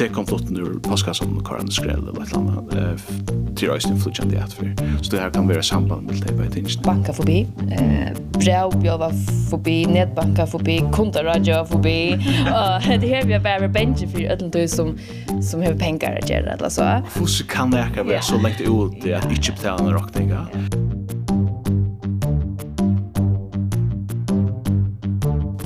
det 0.00 0.08
kom 0.14 0.26
flotten 0.26 0.56
ur 0.56 0.78
postkassan 0.84 1.34
og 1.36 1.42
karan 1.44 1.68
skrell 1.72 2.00
eller 2.00 2.22
et 2.22 2.32
eller 2.32 2.62
annet 2.62 3.56
til 3.58 3.68
røysen 3.68 3.98
flutjande 4.00 4.38
i 4.38 4.40
atfyr. 4.40 4.70
Så 5.02 5.12
det 5.12 5.20
her 5.20 5.32
kan 5.34 5.48
være 5.48 5.62
samband 5.66 6.08
med 6.08 6.22
det 6.24 6.36
bare 6.38 6.48
tingene. 6.54 6.84
Banka 6.86 7.12
forbi, 7.12 7.40
eh, 7.76 8.08
brevbjøva 8.38 9.10
forbi, 9.50 9.76
nedbanka 9.90 10.46
forbi, 10.48 10.78
kundarradjøva 10.96 11.66
forbi, 11.68 11.98
og 12.56 12.88
det 13.02 13.12
her 13.12 13.26
vi 13.28 13.36
har 13.36 13.44
bare 13.44 13.68
bensje 13.68 14.08
for 14.08 14.24
ødelen 14.24 14.54
du 14.54 14.62
som, 14.68 14.94
som 15.42 15.66
har 15.66 15.76
pengar 15.80 16.16
å 16.16 16.24
gjøre, 16.24 16.56
eller 16.56 16.72
så. 16.72 16.88
Hvordan 17.18 17.52
kan 17.52 17.76
det 17.76 17.84
her 17.84 18.08
være 18.14 18.24
så 18.24 18.40
lengt 18.40 18.64
ut 18.64 18.96
det 19.04 19.18
at 19.20 19.28
ikke 19.36 19.58
betale 19.58 19.84
noen 19.84 20.00
råkninger? 20.00 20.99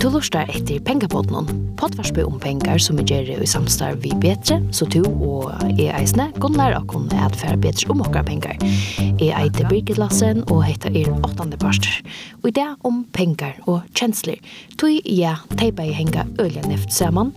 Du 0.05 0.11
lustar 0.12 0.45
etter 0.52 0.82
pengapodden, 0.84 1.46
pottvarsby 1.80 2.27
om 2.29 2.34
pengar 2.36 2.77
som 2.77 2.98
er 3.00 3.07
gjør 3.09 3.41
i 3.41 3.46
samstarv 3.48 4.03
vi 4.04 4.11
betre, 4.21 4.59
så 4.68 4.84
du 4.93 4.98
og 5.07 5.48
jeg 5.79 5.95
eisne 5.96 6.27
kan 6.44 6.58
lære 6.61 6.82
oss 6.82 6.93
å 6.93 7.22
adfære 7.25 7.57
betre 7.63 7.89
om 7.94 8.04
okkar 8.04 8.27
pengar. 8.29 8.61
Jeg 9.00 9.32
eiter 9.32 9.64
Birgit 9.71 9.96
Lassen 9.96 10.44
og 10.53 10.61
heter 10.68 10.93
er 10.93 11.08
åttande 11.25 11.57
parster. 11.57 12.03
Og 12.43 12.50
i 12.53 12.57
det 12.61 12.68
om 12.85 13.07
pengar 13.17 13.57
og 13.64 13.80
kjensler, 13.96 14.44
tog 14.77 14.93
jeg 14.93 15.57
teipa 15.57 15.89
i 15.89 15.96
henga 15.96 16.29
ølja 16.36 16.68
neft 16.68 16.93
saman, 16.93 17.32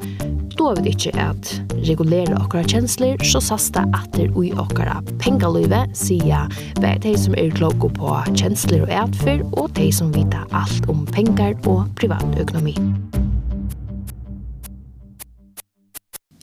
då 0.57 0.71
er 0.71 0.81
vi 0.81 0.90
ikke 0.90 1.12
at 1.21 1.49
regulere 1.85 2.35
okkar 2.41 2.65
kjensler, 2.65 3.21
så 3.21 3.40
sasta 3.43 3.84
atter 3.93 4.31
ui 4.34 4.49
okkara 4.57 4.98
pengaløyve, 5.21 5.84
sier 5.98 6.49
vi 6.81 6.93
de 7.04 7.13
som 7.20 7.35
er 7.38 7.54
klokke 7.54 7.91
på 7.93 8.15
kjensler 8.34 8.88
og 8.88 8.93
adfær, 9.04 9.43
og 9.54 9.70
de 9.77 9.91
som 9.93 10.09
vita 10.15 10.43
alt 10.57 10.90
om 10.90 11.05
pengar 11.13 11.54
og 11.70 11.85
privatøkna 11.99 12.56
økonomi. 12.57 12.75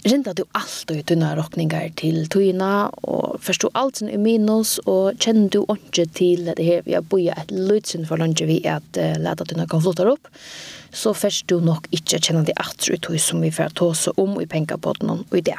Rinda 0.04 0.34
du 0.34 0.44
alltid 0.52 1.06
tunna 1.06 1.30
rokningar 1.36 1.88
til 1.96 2.26
tøyna, 2.28 2.90
og 3.08 3.38
forstod 3.40 3.72
alt 3.74 4.02
som 4.02 4.10
er 4.12 4.20
minus, 4.20 4.76
og 4.84 5.16
kjenner 5.16 5.48
du 5.48 5.62
ikke 5.64 6.04
til 6.12 6.50
det 6.50 6.64
her, 6.64 6.82
vi 6.84 6.92
har 6.92 7.06
boet 7.08 7.32
et 7.32 7.50
lødsyn 7.50 8.04
for 8.04 8.20
lunge 8.20 8.44
vi 8.44 8.60
at 8.68 8.84
uh, 9.00 9.14
leta 9.16 9.46
tunna 9.48 9.64
kan 9.66 9.80
flotta 9.80 10.04
opp, 10.12 10.28
så 10.92 11.14
først 11.16 11.48
du 11.48 11.56
nok 11.64 11.88
ikke 11.90 12.20
kjenner 12.20 12.44
det 12.44 12.58
atru 12.60 12.98
tøy 13.00 13.16
som 13.16 13.40
vi 13.40 13.50
får 13.50 13.72
ta 13.80 13.88
oss 13.94 14.04
om 14.20 14.36
i 14.42 14.46
pengapodden 14.46 15.10
og 15.14 15.38
i 15.38 15.40
det 15.40 15.56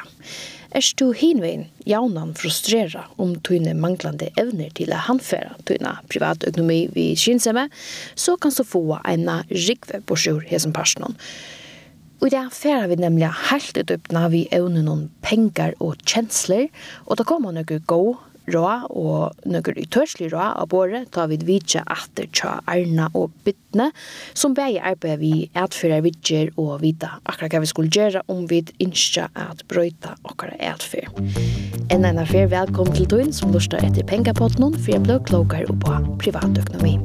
er 0.76 0.88
du 1.00 1.06
hinvein 1.16 1.66
jaunan 1.88 2.34
frustrera 2.36 3.06
om 3.22 3.32
tøyne 3.46 3.72
manglande 3.80 4.28
evner 4.36 4.68
til 4.76 4.92
å 4.92 4.98
handfæra 5.06 5.54
tøyne 5.64 5.94
privatøkonomi 6.12 6.80
vi 6.92 7.06
kynsemme, 7.16 7.70
så 8.14 8.36
kan 8.36 8.52
du 8.52 8.60
få 8.66 8.98
en 9.08 9.30
rikve 9.48 10.02
på 10.04 10.18
sjur 10.20 10.44
hesen 10.44 10.76
personen. 10.76 11.16
Og 12.20 12.30
det 12.32 12.40
er 12.40 12.52
vi 12.88 12.96
nemlig 13.00 13.28
helt 13.50 13.76
utøpna 13.76 14.26
vi 14.32 14.46
evner 14.52 14.84
noen 14.84 15.08
pengar 15.24 15.72
og 15.80 15.96
kjensler, 16.04 16.68
og 17.08 17.20
da 17.20 17.24
kommer 17.28 17.56
noen 17.56 17.80
gå 17.88 18.02
rå 18.52 18.64
og 18.90 19.46
nøkker 19.48 19.78
utørslig 19.80 20.30
rå 20.32 20.42
av 20.46 20.68
båret 20.70 21.10
da 21.14 21.26
vi 21.30 21.38
vidtje 21.46 21.82
det 22.16 22.28
tja 22.36 22.60
Arna 22.70 23.08
og 23.14 23.32
Bytne, 23.44 23.90
som 24.34 24.54
begge 24.54 24.82
arbeider 24.82 25.20
vi 25.20 25.32
etfører 25.54 26.04
vidtjer 26.04 26.52
og 26.56 26.80
vita 26.82 27.16
akkurat 27.24 27.56
hva 27.56 27.62
vi 27.64 27.70
skulle 27.70 27.92
gjøre 27.92 28.22
om 28.32 28.46
vi 28.50 28.62
ikke 28.78 29.28
at 29.34 29.64
brøyta 29.70 30.14
akkurat 30.24 30.60
etfør. 30.60 31.10
En 31.90 32.06
enn 32.06 32.22
affær 32.22 32.50
velkommen 32.52 32.94
til 32.96 33.08
tøyen 33.10 33.34
som 33.34 33.52
lurer 33.54 33.82
etter 33.82 34.06
pengepotten, 34.06 34.74
for 34.78 34.94
jeg 34.94 35.02
ble 35.06 35.18
klokere 35.26 35.76
på 35.82 35.98
privatøkonomi. 36.22 36.96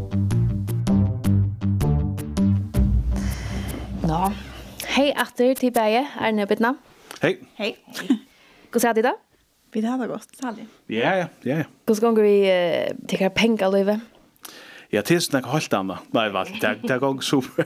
Nå, 4.06 4.22
hei 4.96 5.10
atter 5.16 5.54
til 5.58 5.74
begge, 5.74 6.06
Arne 6.20 6.46
og 6.46 6.54
Bittne. 6.54 6.76
Hei. 7.22 7.36
Hei. 7.60 7.76
Hvordan 8.72 8.90
er 8.90 8.98
det 8.98 9.10
da? 9.12 9.18
Vi 9.72 9.82
det 9.82 9.88
hade 9.88 10.08
gått, 10.08 10.36
Sally. 10.36 10.66
Ja, 10.88 11.16
ja, 11.16 11.26
ja. 11.42 11.64
Hvordan 11.86 12.16
ska 12.16 12.22
vi 12.22 12.38
uh, 12.52 13.08
ta 13.08 13.30
penger, 13.30 13.72
Løyve? 13.72 14.00
Ja, 14.90 15.02
det 15.08 15.16
är 15.16 15.20
snack 15.20 15.46
helt 15.46 15.74
annat. 15.74 16.00
Nej, 16.12 16.30
vel, 16.30 16.48
det 16.62 16.88
det 16.88 17.00
går 17.00 17.22
super. 17.22 17.66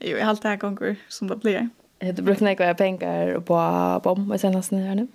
jo, 0.00 0.18
helt 0.18 0.42
det 0.42 0.56
ganger 0.56 0.96
som 1.08 1.28
det 1.28 1.36
blir. 1.36 1.68
Det 1.98 2.22
brukar 2.22 2.46
nog 2.46 2.58
vara 2.58 2.74
penger 2.74 3.40
på 3.40 4.00
bom 4.04 4.32
i 4.32 4.38
sen 4.38 4.54
her 4.54 4.86
här 4.86 4.94
nu. 4.94 5.08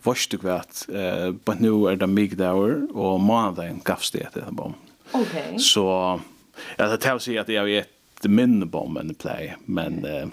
Först 0.00 0.30
du 0.30 0.36
vet, 0.36 0.88
eh, 0.88 1.30
but 1.44 1.60
nu 1.60 1.88
är 1.88 1.96
det 1.96 2.06
migdagar 2.06 2.96
och 2.96 3.20
måndagen 3.20 3.80
gavs 3.84 4.10
det 4.10 4.30
till 4.30 4.42
bom. 4.50 4.74
Okej. 5.12 5.44
Okay. 5.46 5.58
Så 5.58 6.20
jag 6.76 7.00
tar 7.00 7.18
sig 7.18 7.38
att 7.38 7.48
jag 7.48 7.64
vet 7.64 7.88
minne 8.22 8.66
bomben 8.66 9.14
play, 9.14 9.54
men 9.64 10.04
Uh, 10.04 10.28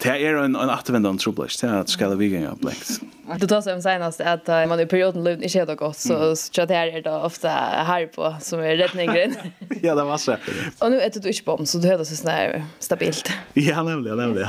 Det 0.00 0.12
er 0.16 0.36
en, 0.40 0.54
en 0.56 0.70
atvendan 0.72 1.18
troblash, 1.20 1.58
det 1.60 1.68
er 1.68 1.82
at 1.82 1.90
skal 1.92 2.14
vi 2.16 2.30
av 2.40 2.60
blekt. 2.62 3.02
Du 3.38 3.44
tar 3.46 3.60
seg 3.62 3.76
om 3.76 3.82
senast 3.84 4.22
at 4.24 4.48
uh, 4.48 4.62
man 4.66 4.80
i 4.80 4.86
perioden 4.88 5.22
løvn 5.26 5.44
ikke 5.44 5.60
helt 5.60 5.74
godt, 5.78 5.98
så 6.00 6.16
mm. 6.16 6.38
så 6.40 6.64
det 6.66 6.78
her 6.78 6.94
er 6.98 7.04
det 7.04 7.12
ofte 7.12 7.52
her 7.52 8.06
på 8.14 8.30
som 8.42 8.62
er 8.64 8.80
retningren. 8.80 9.36
ja, 9.86 9.94
det 9.94 10.06
var 10.08 10.22
så. 10.22 10.38
Og 10.80 10.94
nu 10.94 10.98
er 10.98 11.12
det 11.12 11.22
du 11.22 11.28
ikke 11.30 11.46
bom, 11.52 11.66
så 11.68 11.82
du 11.82 11.90
hører 11.90 12.08
så 12.08 12.16
sånn 12.16 12.64
stabilt. 12.82 13.30
ja, 13.68 13.84
nemlig, 13.86 14.16
nemlig. 14.18 14.48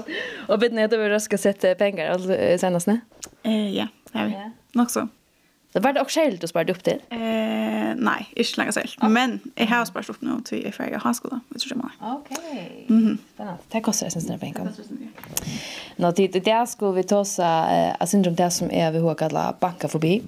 og 0.50 0.58
bitten 0.58 0.82
heter 0.82 1.00
vi 1.00 1.12
røst 1.14 1.30
skal 1.30 1.44
sette 1.46 1.76
penger 1.78 2.18
senast, 2.60 2.90
ne? 2.90 3.00
Uh, 3.46 3.70
ja, 3.78 3.86
det 4.10 4.24
er 4.24 4.34
vi. 4.34 4.50
Nok 4.78 4.92
så. 4.92 5.06
Det 5.72 5.80
var 5.80 5.92
det 5.92 6.00
också 6.00 6.20
helt 6.20 6.44
att 6.44 6.50
spara 6.50 6.70
upp 6.70 6.84
till? 6.84 6.98
Eh, 7.10 7.18
nej, 7.96 8.28
inte 8.36 8.60
länge 8.60 8.72
själv. 8.72 8.88
Ah. 8.98 9.08
Men 9.08 9.40
jag 9.54 9.66
har 9.66 9.84
sparat 9.84 10.10
upp 10.10 10.20
nu 10.20 10.30
till 10.44 10.64
jag 10.64 10.74
färgar 10.74 10.98
handskola. 10.98 11.40
Det 11.48 11.58
tror 11.58 11.74
det 11.74 11.82
var. 11.82 12.14
Okej. 12.16 12.86
Mm 12.88 13.18
Spännande. 13.38 13.62
Det 13.68 13.80
kostar 13.80 14.06
jag 14.06 14.12
syns 14.12 14.28
när 14.28 14.38
jag 14.40 14.40
Nå, 15.96 16.10
det 16.10 16.36
är 16.36 16.40
det 16.40 16.66
skulle 16.66 16.92
vi 16.92 17.02
ta 17.02 17.18
oss 17.18 17.38
av 17.38 18.06
syndrom 18.06 18.34
det 18.34 18.50
som 18.50 18.70
er 18.70 18.90
vi 18.90 18.98
har 18.98 19.14
kallet 19.14 19.60
banka 19.60 19.88
förbi. 19.88 20.22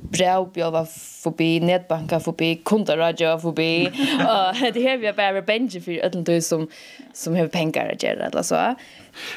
Brävbjöva 0.00 0.86
förbi, 0.86 1.60
nätbanka 1.60 2.20
förbi, 2.20 2.60
kundarradio 2.64 3.38
förbi. 3.38 3.84
Det 4.74 4.80
her 4.80 4.96
vi 4.98 5.06
har 5.06 5.12
bare 5.12 5.42
bara 5.42 5.80
for 5.80 5.92
ødelen 5.92 6.24
du 6.24 6.40
som, 6.40 6.68
som 7.12 7.36
har 7.36 7.48
penger 7.48 7.92
å 7.92 7.96
gjøre. 7.98 8.26
Eller 8.26 8.42
så. 8.42 8.74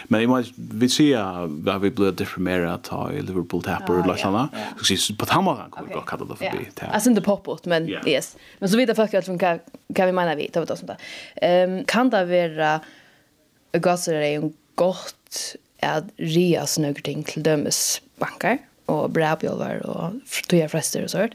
Men 0.07 0.23
jeg 0.23 0.29
må 0.29 0.40
vi 0.79 0.90
ser 0.91 1.47
vad 1.66 1.81
vi 1.81 1.91
ble 1.95 2.12
deprimerade 2.12 2.78
ta 2.90 3.01
i 3.12 3.22
Liverpool 3.22 3.63
tapper 3.66 4.00
og 4.00 4.07
lagt 4.09 4.23
liknande. 4.23 4.63
Så 4.73 4.79
precis 4.84 5.09
på 5.17 5.28
den 5.29 5.44
måten 5.47 5.72
kan 5.73 5.88
vi 5.88 5.94
godt 5.94 6.07
kalle 6.09 6.28
det 6.29 6.35
förbi. 6.35 6.67
Alltså 6.91 7.09
inte 7.09 7.22
popot 7.22 7.66
men 7.66 7.89
yes. 8.07 8.35
Men 8.59 8.69
så 8.69 8.78
vidt 8.78 8.89
jeg 8.89 8.97
folk 8.97 9.13
alt 9.13 9.25
från 9.25 9.39
hva 9.39 10.06
vi 10.06 10.12
mener 10.12 10.35
vi 10.35 10.50
tar 10.50 10.62
vi 10.62 10.68
ta 10.68 10.75
sånt 10.75 10.91
da. 10.94 10.97
Ehm 11.41 11.84
kan 11.85 12.09
det 12.09 12.25
være 12.29 12.79
gasser 13.73 14.13
er 14.19 14.34
jo 14.39 14.53
godt 14.75 15.56
at 15.81 16.09
ria 16.18 16.66
snøkker 16.66 17.01
ting 17.01 17.23
til 17.25 17.44
dømes 17.44 18.01
banker 18.19 18.57
og 18.89 19.13
brevbjølver 19.13 19.85
og 19.85 20.19
tog 20.47 20.59
jag 20.59 20.72
frester 20.72 21.03
och 21.03 21.09
sånt. 21.09 21.34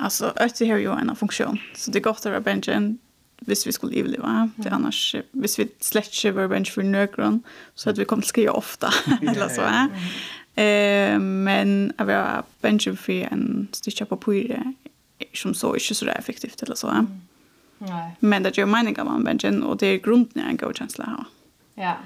Altså, 0.00 0.32
øyne 0.40 0.70
har 0.70 0.78
jo 0.78 0.92
en 0.92 1.16
funksjon. 1.16 1.58
Så 1.74 1.90
det 1.90 1.98
er 1.98 2.06
godt 2.06 2.26
å 2.26 2.30
være 2.30 2.44
benchen 2.46 2.98
hvis 3.46 3.66
vi 3.66 3.72
skulle 3.72 4.02
leve 4.02 4.50
Det 4.56 4.66
er 4.66 4.74
annars, 4.74 5.14
hvis 5.32 5.58
vi 5.58 5.68
slett 5.80 6.10
ikke 6.12 6.34
var 6.34 6.48
bench 6.48 6.72
for 6.72 6.82
nøkron, 6.82 7.42
så 7.74 7.88
hadde 7.88 8.02
vi 8.02 8.08
kommet 8.08 8.24
til 8.26 8.30
å 8.30 8.34
skrive 8.34 8.56
ofte, 8.58 8.90
eller 9.28 9.48
så. 9.48 9.68
Eh, 10.58 11.18
men 11.20 11.92
jeg 11.98 12.06
var 12.06 12.44
bench 12.62 12.88
for 12.98 13.32
en 13.32 13.68
stykke 13.72 14.16
pyre, 14.16 14.62
som 15.34 15.54
så 15.54 15.74
ikke 15.74 15.94
så 15.94 16.10
effektivt, 16.18 16.62
eller 16.62 16.76
så. 16.76 17.06
Nej. 17.78 18.10
Men 18.20 18.42
det 18.42 18.58
gör 18.58 18.66
meningen 18.66 19.06
man 19.06 19.24
benchen, 19.24 19.62
och 19.62 19.76
det 19.76 19.86
är 19.86 19.98
grunden 19.98 20.44
en 20.44 20.56
god 20.56 20.76
känsla 20.76 21.04
här. 21.04 21.24
Ja. 21.84 21.96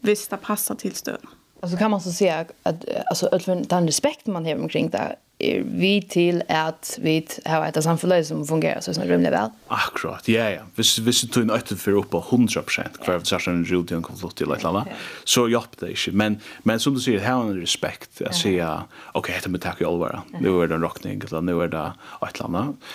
Visst, 0.00 0.30
det 0.30 0.36
passar 0.36 0.74
till 0.74 0.94
stöd. 0.94 1.20
Alltså 1.60 1.78
kan 1.78 1.90
man 1.90 2.00
så 2.00 2.12
säga 2.12 2.46
att 2.62 2.84
alltså 3.10 3.28
den 3.68 3.86
respekt 3.86 4.26
man 4.26 4.46
har 4.46 4.56
omkring 4.58 4.90
det 4.90 5.16
er 5.36 5.64
vi 5.68 5.98
til 6.08 6.40
at 6.48 6.94
vi 7.04 7.18
har 7.44 7.64
et 7.66 7.78
samfunnet 7.84 8.24
som 8.24 8.40
fungerer 8.48 8.80
så 8.80 8.94
sånn 8.96 9.08
rymlig 9.10 9.32
vel. 9.34 9.50
Akkurat, 9.72 10.24
ja, 10.32 10.46
ja. 10.54 10.62
Hvis, 10.78 10.94
hvis 11.04 11.20
du 11.24 11.32
tog 11.32 11.44
en 11.44 11.52
øyne 11.52 11.76
for 11.76 12.08
på 12.08 12.20
100% 12.32 12.96
hver 13.02 13.18
hvert 13.18 13.28
særlig 13.28 13.52
en 13.52 13.66
rydde 13.68 13.98
en 13.98 14.06
konflikt 14.06 14.40
eller 14.40 14.56
et 14.56 14.64
eller 14.64 14.80
annet, 14.80 15.04
så 15.28 15.44
hjelper 15.52 15.84
det 15.84 15.92
ikke. 15.96 16.14
Men, 16.16 16.38
men 16.64 16.80
som 16.80 16.96
du 16.96 17.02
sier, 17.04 17.20
her 17.20 17.36
er 17.36 17.52
en 17.52 17.60
respekt 17.60 18.22
at 18.24 18.38
si 18.38 18.56
at 18.64 18.88
ok, 19.18 19.28
dette 19.34 19.52
må 19.52 19.60
takke 19.60 19.84
i 19.84 19.88
alvor. 19.88 20.22
Nå 20.40 20.56
er 20.62 20.72
det 20.72 20.78
en 20.78 20.88
råkning, 20.88 21.20
eller 21.28 21.44
nå 21.44 21.60
er 21.66 21.72
det 21.74 21.84
et 22.24 22.40
eller 22.40 22.48
annet. 22.48 22.90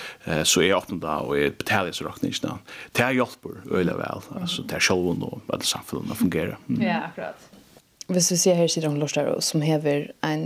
Så 0.49 0.65
jeg 0.65 0.77
åpner 0.77 1.01
det, 1.05 1.15
og 1.27 1.37
jeg 1.37 1.55
betaler 1.61 1.93
så 1.95 2.09
råkningene. 2.09 2.57
Det 2.97 3.05
er 3.05 3.17
hjelper, 3.19 3.61
øyne 3.69 3.97
vel. 4.01 4.29
Altså, 4.41 4.65
det 4.65 4.79
er 4.79 4.89
selv 4.89 5.11
og 5.11 5.41
at 5.53 5.65
samfunnet 5.65 6.17
fungerer. 6.17 6.57
Ja, 6.81 7.05
akkurat. 7.11 7.51
Hvis 8.11 8.31
vi 8.31 8.37
ser 8.41 8.57
her 8.59 8.67
sitter 8.67 8.89
om 8.89 8.97
Lorstar, 8.99 9.29
som 9.45 9.61
hever 9.63 10.09
en, 10.25 10.41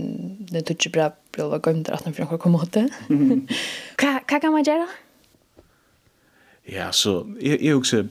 det 0.51 0.67
er 0.69 0.91
bra 0.93 1.09
ble 1.35 1.49
det 1.51 1.61
gømt 1.67 1.89
rett 1.91 2.05
når 2.07 2.21
jeg 2.23 2.39
kom 2.41 2.55
åt 2.59 2.71
det. 2.75 2.87
Hva 3.99 4.39
kan 4.39 4.51
man 4.55 4.65
gjøre? 4.65 4.87
Ja, 6.65 6.91
så 6.91 7.19
jeg, 7.41 7.59
jeg 7.61 7.75
også 7.75 8.07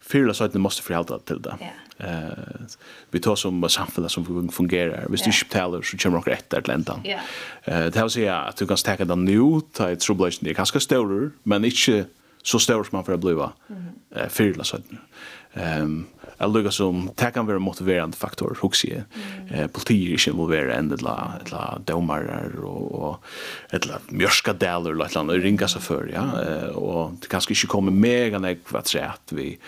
fyrla 0.00 0.34
så 0.34 0.44
att 0.44 0.54
ni 0.54 0.60
måste 0.60 0.82
til 0.82 1.18
till 1.26 1.42
det. 1.42 1.54
Eh 1.98 2.66
vi 3.10 3.18
tar 3.20 3.34
som 3.34 3.68
samfella 3.68 4.08
som 4.08 4.48
fungerar. 4.50 5.06
Hvis 5.08 5.22
du 5.22 5.30
inte 5.30 5.82
så 5.82 5.96
kommer 5.96 6.18
några 6.18 6.32
ett 6.32 6.52
eller 6.52 6.62
Ja. 7.04 7.18
Eh 7.64 7.86
det 7.86 7.96
här 7.96 8.08
säger 8.08 8.32
att 8.32 8.56
du 8.56 8.66
kan 8.66 8.76
stäcka 8.76 9.04
den 9.04 9.24
nu 9.24 9.60
ta 9.72 9.90
ett 9.90 10.00
trubbelation. 10.00 10.44
Det 10.44 10.50
är 10.50 10.54
ganska 10.54 10.80
stor 10.80 11.30
men 11.42 11.64
inte 11.64 12.04
så 12.42 12.58
stor 12.58 12.84
som 12.84 12.96
man 12.96 13.04
får 13.04 13.16
bliva. 13.16 13.52
Eh 14.16 14.28
fyrla 14.28 14.64
så. 14.64 14.78
Ehm 15.54 16.06
jag 16.42 16.52
lukar 16.52 16.70
som 16.70 17.10
det 17.14 17.30
kan 17.30 17.46
vara 17.46 17.58
motiverande 17.58 18.16
faktor 18.16 18.58
också 18.62 18.86
ju. 18.86 19.02
Eh 19.50 19.66
politiker 19.66 20.18
som 20.18 20.50
vill 20.50 20.60
vara 20.60 20.74
ända 20.74 20.96
la 20.96 21.32
eller 21.46 21.78
domare 21.84 22.58
och 22.62 23.24
ett 23.70 23.86
la 23.86 23.94
mjörska 24.08 24.52
delar 24.52 24.90
eller 24.90 25.04
ett 25.04 25.16
annat 25.16 25.36
ringa 25.36 25.68
så 25.68 25.80
för 25.80 26.10
ja 26.14 26.24
och 26.70 27.12
det 27.20 27.26
kanske 27.26 27.52
inte 27.52 27.66
kommer 27.66 27.92
mega 27.92 28.38
när 28.38 28.56
vad 28.68 28.86
säger 28.86 29.06
att 29.06 29.32
vi 29.32 29.58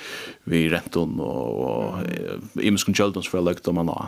vi 0.44 0.69
renton 0.69 1.21
och 1.21 1.99
ims 2.62 2.85
consultants 2.85 3.29
för 3.29 3.43
lukt 3.43 3.69
om 3.69 3.75
man 3.75 4.06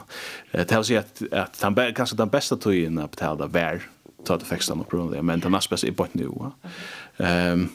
Det 0.51 0.71
har 0.71 0.83
sig 0.83 0.97
att 0.97 1.23
att 1.33 1.63
han 1.63 1.95
kanske 1.97 2.17
den 2.17 2.29
bästa 2.29 2.57
tojen 2.57 2.99
att 2.99 3.11
betala 3.11 3.47
vär 3.47 3.83
ta 4.25 4.37
det 4.37 4.45
fästa 4.45 4.75
något 4.75 4.89
problem 4.89 5.27
men 5.27 5.41
det 5.41 5.49
måste 5.49 5.75
bästa 5.75 5.87
är 5.87 5.93
på 5.93 6.07
nu. 6.13 6.31
Ehm 7.17 7.69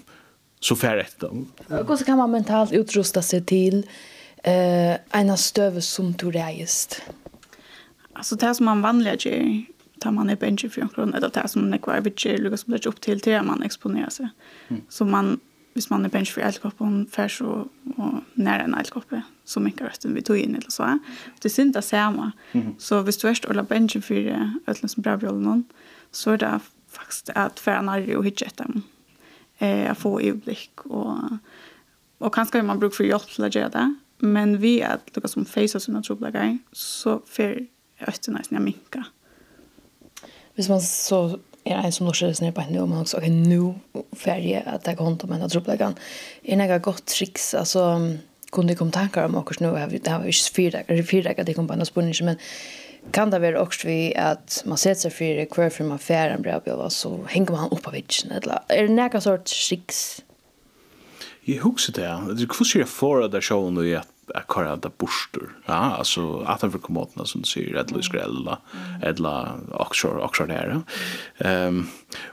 så 0.64 0.76
färdigt. 0.76 1.24
Och 1.90 2.00
så 2.00 2.06
kan 2.06 2.18
man 2.18 2.32
mentalt 2.32 2.72
utrusta 2.72 3.22
sig 3.22 3.46
till 3.46 3.88
eh 4.44 4.98
ena 5.12 5.38
stöve 5.38 5.82
som 5.82 6.12
du 6.12 6.32
reist. 6.32 7.02
Alltså 8.14 8.36
det 8.36 8.56
som 8.56 8.66
man 8.66 8.82
vanliga 8.82 9.16
gör 9.16 9.66
tar 10.00 10.12
man 10.12 10.30
upp 10.30 10.44
en 10.44 10.58
för 10.58 10.88
kronor 10.88 11.16
eller 11.16 11.30
det 11.30 11.48
som 11.48 11.70
nekvar 11.70 12.02
vitcher 12.02 12.38
lukas 12.38 12.62
som 12.62 12.74
upp 12.74 13.02
till 13.02 13.20
till 13.20 13.42
man 13.42 13.64
exponerar 13.64 14.10
sig. 14.10 14.30
Mm. 14.70 14.82
Så 14.90 15.06
man 15.06 15.40
hvis 15.74 15.90
man 15.90 16.06
är 16.06 16.10
bench 16.10 16.34
för 16.34 16.42
alkohol 16.42 16.72
på 16.72 17.06
färs 17.12 17.38
så 17.38 17.68
och 17.98 18.14
nära 18.34 18.64
en 18.64 18.74
alkohol 18.74 19.22
så 19.46 19.60
mycket 19.60 19.82
rösten 19.82 20.14
vi 20.14 20.22
tog 20.22 20.38
in 20.38 20.56
eller 20.56 20.72
så. 20.72 21.00
Det 21.42 21.50
syns 21.50 21.68
inte 21.68 21.82
samma. 21.82 22.32
Mm. 22.52 22.76
Så 22.78 23.02
hvis 23.02 23.18
du 23.18 23.28
är 23.28 23.50
eller 23.50 23.64
bench 23.64 24.04
för 24.04 24.50
ötlen 24.68 24.90
som 24.90 25.02
bra 25.02 25.18
roll 25.18 25.42
någon 25.42 25.64
så 26.12 26.32
är 26.32 26.38
det 26.38 26.60
faktiskt 26.90 27.30
att 27.30 27.60
färna 27.60 28.18
och 28.18 28.26
hitta 28.26 28.64
dem. 28.64 28.84
Eh, 29.58 29.92
att 29.92 29.98
få 29.98 30.22
blick 30.34 30.72
och, 30.84 31.18
och 32.18 32.34
kanske 32.34 32.62
man 32.62 32.80
brukar 32.80 32.96
för 32.96 33.04
hjälp 33.04 33.28
till 33.28 33.44
att 33.44 33.56
göra 33.56 33.70
det 33.70 33.96
Men 34.22 34.58
vi 34.62 34.80
at 34.86 35.10
lukka 35.16 35.32
som 35.32 35.46
face 35.50 35.78
oss 35.78 35.90
under 35.90 36.04
troblakar, 36.06 36.58
så 36.74 37.20
fer 37.30 37.64
østen 38.08 38.38
nesten 38.38 38.58
jeg 38.58 38.66
minka. 38.66 39.06
Hvis 40.58 40.70
man 40.70 40.82
så 40.84 41.40
er 41.66 41.86
en 41.86 41.94
som 41.94 42.08
norsker 42.10 42.34
seg 42.34 42.48
ned 42.48 42.56
på 42.58 42.66
henne, 42.66 42.82
og 42.82 42.90
man 42.90 43.04
også, 43.04 43.22
ok, 43.22 43.28
nå 43.30 44.04
ferdig 44.18 44.58
at 44.62 44.88
jeg 44.88 45.00
hånd 45.00 45.24
om 45.26 45.34
en 45.36 45.46
av 45.46 45.54
troblakar, 45.54 45.98
er 46.44 46.62
det 46.62 46.82
godt 46.86 47.06
triks, 47.10 47.54
altså, 47.58 47.86
kunne 48.52 48.74
det 48.74 48.78
komme 48.80 48.94
tankar 48.94 49.30
om 49.30 49.38
akkurat 49.40 49.64
nå, 49.64 49.74
det 49.94 50.08
har 50.12 50.24
vi 50.24 50.34
ikke 50.34 50.56
fire 50.58 51.26
dager, 51.30 51.46
det 51.46 51.56
kom 51.56 51.70
på 51.70 51.78
en 51.78 51.86
av 51.86 51.90
spørning, 51.90 52.18
men 52.28 52.42
kan 53.14 53.32
det 53.34 53.42
være 53.42 53.62
også 53.62 53.88
vi 53.88 54.00
at 54.20 54.60
man 54.70 54.78
setter 54.78 55.08
seg 55.08 55.16
fire, 55.16 55.46
hver 55.50 55.72
for 55.74 55.90
man 55.90 56.02
ferdig 56.02 56.38
en 56.38 56.44
bra 56.46 56.90
så 56.94 57.16
henger 57.30 57.56
man 57.56 57.74
opp 57.74 57.88
av 57.90 57.96
vitsen, 57.98 58.34
eller 58.38 58.62
er 58.70 58.90
det 58.90 58.98
nekka 58.98 59.22
sort 59.24 59.48
triks? 59.50 60.22
Jeg 61.52 61.62
husker 61.66 61.94
det, 61.98 62.10
det 62.38 62.46
er 62.46 62.54
hvordan 62.56 62.80
jeg 62.80 62.88
får 62.88 63.24
av 63.26 63.32
det 63.34 63.44
showen 63.44 63.80
og 63.82 63.88
jeg 63.90 64.04
at 64.36 64.48
kvar 64.48 64.76
det 64.76 64.92
borster. 64.98 65.50
Ja, 65.66 65.74
alltså 65.74 66.40
att 66.40 66.62
han 66.62 66.72
får 66.72 66.80
kommer 66.80 67.02
åt 67.02 67.28
som 67.28 67.44
säger 67.44 67.76
att 67.76 67.92
Louis 67.92 68.08
Grella 68.08 68.58
eller 69.02 69.50
Oxford 69.72 70.20
Oxford 70.20 70.48
där. 70.48 70.82
Ehm 71.38 71.88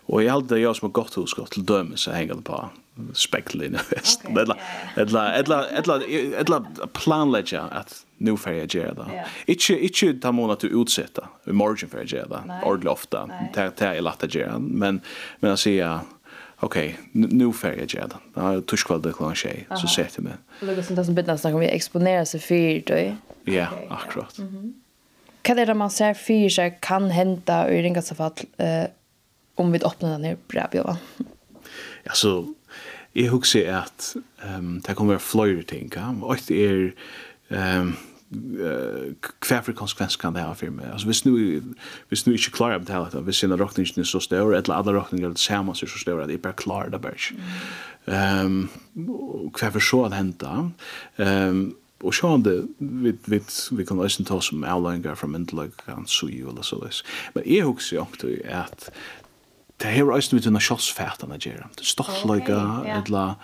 och 0.07 0.23
jag 0.23 0.33
hade 0.33 0.59
jag 0.59 0.77
som 0.77 0.87
har 0.87 0.93
gått 0.93 1.15
hos 1.15 1.35
gott 1.35 1.51
till 1.51 1.65
döme 1.67 1.97
så 1.97 2.11
hänger 2.11 2.35
det 2.35 2.43
på 2.43 2.71
speklen 3.13 3.79
fest. 3.79 4.25
Eller 4.25 4.57
eller 4.97 5.63
eller 5.63 5.95
eller 6.41 6.87
planlägga 6.87 7.63
att 7.63 8.05
nu 8.17 8.37
färja 8.37 8.67
gera 8.67 8.95
det. 8.95 9.27
Inte 9.47 9.73
inte 10.07 10.21
ta 10.21 10.33
måna 10.33 10.53
att 10.53 10.65
utsätta. 10.65 11.29
i 11.47 11.53
Margin 11.53 11.91
för 11.91 12.05
gera 12.05 12.27
det. 12.27 12.61
Ordligt 12.65 12.89
ofta. 12.89 13.31
Det 13.55 13.81
är 13.83 14.01
lätt 14.01 14.25
att 14.25 14.35
göra. 14.35 14.59
men 14.59 15.01
men 15.41 15.53
att 15.53 15.61
säga 15.61 16.01
okej, 16.61 16.99
okay, 17.15 17.27
nu 17.37 17.53
färger 17.53 17.89
jag 17.97 18.09
det. 18.09 18.17
Det 18.35 18.41
här 18.41 18.57
är 18.57 18.61
torskvall 18.61 19.03
det 19.03 19.13
klockan 19.13 19.35
tjej, 19.35 19.67
så 19.77 19.87
säger 19.87 20.11
jag 20.15 20.25
mig. 20.25 20.33
Lukas, 20.61 20.89
det 20.89 21.05
som 21.05 21.15
bittna 21.15 21.39
snackar 21.39 21.55
om 21.55 21.61
vi 21.61 21.67
exponerar 21.67 22.25
sig 22.25 22.41
för 22.41 22.87
dig. 22.87 23.17
Ja, 23.45 23.67
akkurat. 23.91 24.39
Vad 25.49 25.59
är 25.59 25.67
det 25.67 25.75
man 25.75 25.91
ser 25.91 26.15
för 26.15 26.49
sig 26.49 26.79
kan 26.81 27.11
hända 27.11 27.69
i 27.69 27.73
ringa 27.73 27.83
ringaste 27.83 28.15
fall 28.15 28.33
eh, 28.57 28.85
om 29.55 29.73
vi 29.73 29.79
öppnar 29.85 30.11
den 30.11 30.25
här 30.25 30.37
Ja, 32.03 32.13
så 32.13 32.55
jag 33.13 33.31
huxar 33.31 33.73
att 33.73 34.17
um, 34.59 34.81
det 34.87 34.95
kommer 34.95 35.15
att 35.15 35.23
flöjra 35.23 35.63
ting. 35.63 35.93
Och 36.23 36.37
det 36.47 36.67
är... 36.67 36.95
Um, 37.49 37.97
hva 38.29 39.61
for 39.65 39.73
konsekvens 39.73 40.19
kan 40.21 40.35
det 40.37 40.45
ha 40.45 40.53
for 40.57 40.73
meg? 40.75 40.91
Altså, 40.93 41.09
hvis, 41.09 41.25
nu, 41.25 41.35
hvis 42.09 42.27
nu 42.27 42.35
ikke 42.37 42.53
klarer 42.59 42.77
jeg 42.77 42.83
å 42.83 42.87
det, 42.89 43.03
dette, 43.07 43.25
hvis 43.25 43.43
en 43.47 43.57
råkningene 43.57 44.05
er 44.05 44.09
så 44.09 44.21
større, 44.21 44.59
eller 44.59 44.77
alle 44.77 44.97
råkningene 44.99 45.33
er 45.33 45.41
sammen 45.41 45.73
er 45.73 45.89
så 45.89 46.01
større, 46.01 46.27
at 46.27 46.33
jeg 46.33 46.43
bare 46.45 46.59
klarer 46.61 46.93
det 46.93 47.01
bare 47.05 47.17
ikke. 47.17 47.39
Um, 48.09 48.59
hva 49.57 49.71
for 49.73 49.85
så 49.85 50.03
det 50.09 50.21
hentet? 50.21 50.91
Um, 51.21 51.63
og 52.05 52.15
så 52.15 52.35
det, 52.45 52.57
vi, 52.79 53.15
vi, 53.27 53.41
vi 53.75 53.87
kan 53.87 53.99
løsne 53.99 54.27
ta 54.29 54.39
som 54.45 54.65
avløyngar 54.65 55.17
fra 55.19 55.31
myndelag, 55.31 55.73
kan 55.87 56.07
sui 56.07 56.43
eller 56.45 56.67
så 56.67 56.79
løs. 56.83 57.01
Men 57.35 57.49
jeg 57.49 57.67
husker 57.67 57.97
jo 57.97 58.07
ikke 58.13 58.45
at 58.61 58.91
det 59.79 59.95
her 59.95 60.11
er 60.11 60.21
shots 60.21 60.35
vi 60.35 60.43
til 60.43 60.53
noen 60.53 60.65
kjølsfætene 60.65 61.39
gjør. 61.43 61.65
Stoltløyga, 61.81 62.61
eller 62.99 63.39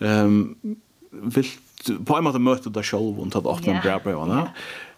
um, 0.00 0.76
vilt 1.12 1.60
på 1.84 2.16
en 2.16 2.26
måte 2.26 2.42
møte 2.42 2.72
deg 2.72 2.86
selv 2.88 3.12
og 3.12 3.22
om 3.26 3.32
tatt 3.32 3.48
åttende 3.48 3.78
yeah. 3.78 3.84
brevbrevene. 3.84 4.42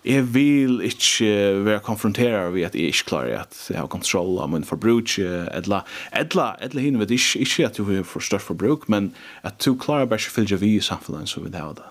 Jeg 0.06 0.22
vil 0.30 0.78
ikke 0.86 1.28
være 1.66 1.82
konfronteret 1.82 2.52
ved 2.54 2.68
at 2.68 2.76
jeg 2.78 2.92
ikke 2.92 3.08
klarer 3.08 3.40
at 3.40 3.56
jeg 3.72 3.80
har 3.80 3.88
kontroll 3.90 4.38
av 4.38 4.52
min 4.52 4.64
forbruk, 4.64 5.16
eller, 5.18 5.82
eller, 6.14 6.54
eller 6.62 6.84
henne 6.84 7.02
vet 7.02 7.16
ikke, 7.16 7.42
ikke 7.42 7.66
at 7.66 7.80
du 7.80 7.88
har 7.88 8.06
for 8.06 8.22
størst 8.22 8.46
forbruk, 8.46 8.86
men 8.92 9.10
at 9.42 9.58
du 9.64 9.74
klarer 9.74 10.06
bare 10.06 10.22
ikke 10.22 10.30
å 10.30 10.36
fylle 10.36 10.60
vi 10.62 10.76
i 10.76 10.84
samfunnet 10.84 11.32
som 11.32 11.42
vi 11.42 11.50
har 11.58 11.74
det. 11.74 11.90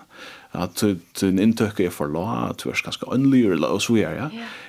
At 0.56 0.80
du, 0.80 0.96
din 1.20 1.42
inntøk 1.42 1.82
er 1.84 1.92
for 1.92 2.08
lov, 2.08 2.30
at 2.46 2.64
du 2.64 2.70
er 2.72 2.80
ganske 2.86 3.04
åndelig, 3.12 3.58
og 3.60 3.82
så 3.84 3.98
er 4.00 4.16
ja. 4.16 4.28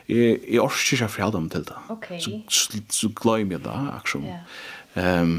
Jeg, 0.10 0.40
jeg 0.44 0.60
orker 0.60 0.98
ikke 0.98 1.08
å 1.08 1.14
forholde 1.16 1.44
meg 1.46 1.56
til 1.56 1.68
det. 1.70 1.82
Okay. 1.96 2.20
Så, 2.20 2.40
så, 2.52 2.82
så 2.92 3.12
gleder 3.16 3.56
jeg 3.56 3.64
det, 3.64 3.78
akkurat. 3.96 4.28
Yeah. 4.98 5.22
Um, 5.22 5.38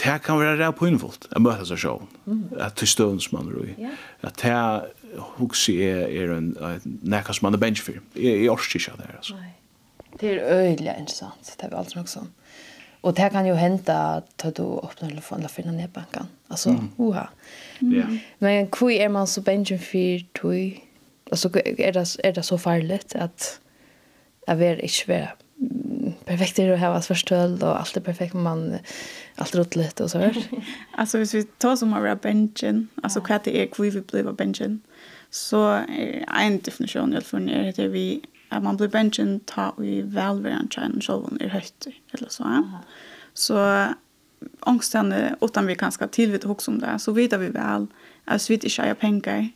det 0.00 0.22
kan 0.24 0.38
være 0.40 0.56
ræv 0.56 0.86
innfullt, 0.88 1.26
jeg 1.34 1.42
møter 1.44 1.66
seg 1.68 1.80
sjån, 1.82 2.06
at 2.60 2.76
til 2.80 2.88
støvn 2.88 3.20
som 3.20 3.38
man 3.38 3.50
er 3.52 3.64
i. 3.68 3.90
At 4.24 4.40
det 4.42 5.18
hukse 5.36 5.74
er, 5.84 6.06
er 6.08 6.36
en, 6.36 6.54
nekka 7.02 7.34
som 7.36 7.46
man 7.46 7.58
er 7.58 7.60
bench 7.60 7.82
for. 7.84 7.98
Jeg, 8.16 8.44
jeg 8.44 8.50
orsker 8.50 8.80
ikke 8.80 8.96
det 8.96 9.10
her, 9.10 9.16
altså. 9.16 9.34
Det 10.20 10.30
er 10.32 10.54
øyelig 10.60 10.94
interessant, 10.98 11.52
det 11.60 11.66
er 11.66 11.72
vi 11.72 11.80
alt 11.80 11.96
nok 11.96 12.08
sånn. 12.08 12.30
Og 13.02 13.16
det 13.18 13.32
kan 13.34 13.46
jo 13.46 13.54
hente 13.58 13.92
at 13.92 14.44
du 14.56 14.62
åpner 14.62 15.10
telefonen 15.10 15.42
eller 15.42 15.50
finner 15.50 15.74
nedbanken. 15.74 16.28
Altså, 16.50 16.76
mm. 16.76 16.90
uha. 17.02 17.24
Mm. 17.80 18.18
Men 18.38 18.68
hvor 18.70 18.90
er 18.94 19.08
man 19.10 19.26
så 19.26 19.42
benchen 19.42 19.80
for 19.82 20.22
tog? 20.38 20.78
Altså, 21.32 21.50
er 21.64 21.90
det, 21.96 22.04
er 22.24 22.30
det 22.36 22.44
så 22.44 22.56
farlig 22.56 23.00
at 23.14 23.60
jeg 24.46 24.58
vil 24.58 24.80
ikke 24.82 25.08
være 25.08 25.28
perfekt 26.32 26.58
är 26.58 26.68
det 26.68 26.74
att 26.74 26.80
ha 26.80 26.98
ett 26.98 27.06
förstöld 27.06 27.62
och 27.62 27.80
allt 27.80 27.96
är 27.96 28.00
perfekt 28.00 28.34
man 28.34 28.78
allt 29.34 29.54
roligt 29.54 30.00
och 30.00 30.10
så 30.10 30.18
här. 30.18 30.44
alltså 30.92 31.18
hvis 31.18 31.34
vi 31.34 31.44
tar 31.44 31.76
som 31.76 31.92
av 31.92 32.18
benchen, 32.18 32.88
alltså 33.02 33.18
ja. 33.18 33.24
vad 33.28 33.44
det 33.44 33.62
är 33.62 33.68
hur 33.76 33.90
vi 33.90 34.00
blir 34.00 34.26
av 34.26 34.36
benchen. 34.36 34.80
Så 35.30 35.68
är 35.68 36.24
en 36.28 36.60
definition 36.60 37.12
jag 37.12 37.22
för 37.22 37.40
när 37.40 37.72
det 37.72 37.88
vi 37.88 38.22
att 38.48 38.62
man 38.62 38.76
blir 38.76 38.88
benchen 38.88 39.40
ta 39.40 39.74
vi 39.78 40.02
välvärn 40.02 40.68
tjänar 40.70 41.00
själva 41.00 41.30
är 41.40 41.48
högt 41.48 41.86
eller 42.12 42.28
så. 42.28 42.42
Ja. 42.42 42.80
Så 43.34 43.86
ångstande 44.60 45.36
utan 45.40 45.66
vi 45.66 45.74
kanske 45.74 46.08
tillvita 46.08 46.48
också 46.48 46.70
om 46.70 46.78
det 46.78 46.98
så 46.98 47.12
vet 47.12 47.32
vi 47.32 47.48
väl 47.48 47.86
att 48.24 48.50
vi 48.50 48.54
inte 48.54 48.68
tjänar 48.68 48.94
pengar 48.94 49.48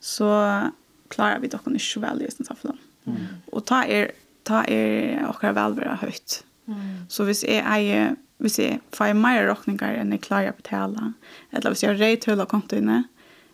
så 0.00 0.60
klarar 1.08 1.38
vi 1.38 1.48
dock 1.48 1.66
inte 1.66 2.00
väl 2.00 2.22
i 2.22 2.30
samfunnet. 2.30 2.76
Mm. 3.04 3.26
Och 3.46 3.64
ta 3.64 3.84
er 3.84 4.12
ta 4.48 4.64
er 4.68 5.22
okkar 5.28 5.56
velvære 5.58 6.00
høyt. 6.02 6.42
Mm. 6.66 6.82
Så 7.10 7.26
hvis 7.28 7.42
jeg 7.46 7.64
eier 7.66 8.14
hvis 8.42 8.58
jeg 8.58 8.80
får 8.94 9.14
mer 9.14 9.44
råkninger 9.46 10.00
enn 10.00 10.14
jeg 10.16 10.24
klarer 10.24 10.52
å 10.52 10.58
betale, 10.58 11.12
eller 11.54 11.72
hvis 11.72 11.84
jeg 11.84 11.92
har 11.92 12.00
reit 12.00 12.26
høyla 12.26 12.46
kontoene, 12.50 13.04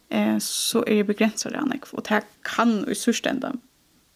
eh, 0.09 0.37
så 0.41 0.81
er 0.87 1.03
jeg 1.03 1.09
begrenset 1.11 1.53
det 1.53 1.61
Annik. 1.61 1.91
Og 1.93 2.07
det 2.09 2.23
kan 2.49 2.81
i 2.89 2.97
sørste 2.97 3.35
enda 3.35 3.53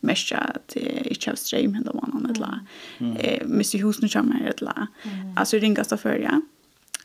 mest 0.02 0.32
at 0.34 0.74
jeg 0.74 1.04
ikke 1.12 1.30
har 1.30 1.38
strøm 1.38 1.76
enda 1.78 1.92
måneden, 1.94 2.30
eller 2.32 2.62
mm. 2.98 3.12
eh, 3.20 3.44
hvis 3.52 3.74
jeg 3.74 3.84
husene 3.84 4.10
kommer, 4.12 4.40
eller 4.54 4.88
mm. 5.04 5.36
altså 5.36 5.60
ringast 5.62 5.92
av 5.94 6.02
før, 6.02 6.16
ja. 6.24 6.40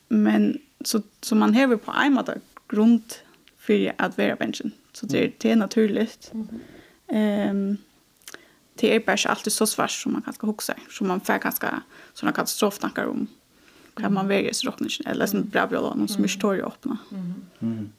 Men 0.09 0.53
så, 0.85 1.03
så 1.21 1.35
man 1.35 1.53
hever 1.57 1.81
på 1.83 1.91
en 1.91 2.15
måte 2.15 2.39
grunn 2.71 3.01
for 3.59 3.91
at 3.99 4.15
være 4.17 4.39
bensjen. 4.39 4.73
Så 4.95 5.05
det, 5.11 5.43
det 5.43 5.51
er 5.51 5.59
naturligt. 5.59 6.31
Mm. 6.33 6.63
Um, 7.07 7.77
det 8.77 8.95
är 8.95 8.99
bara 8.99 9.29
alltid 9.29 9.53
så 9.53 9.67
svart 9.67 9.91
som 9.91 10.13
man 10.13 10.21
kanske 10.21 10.47
huxar 10.47 10.75
som 10.89 11.07
man 11.07 11.19
får 11.19 11.39
ganska 11.39 11.81
såna 12.13 12.31
katastroftankar 12.31 13.05
om 13.05 13.27
kan 13.95 14.13
man 14.13 14.27
väger 14.27 14.53
så 14.53 14.67
rockningen 14.67 14.91
eller 15.05 15.25
sån 15.25 15.49
bra 15.49 15.67
bra 15.67 15.81
någon 15.95 16.07
som 16.07 16.23
är 16.23 16.27
stor 16.27 16.55
öppna. 16.55 16.97
Mm. 17.59 17.89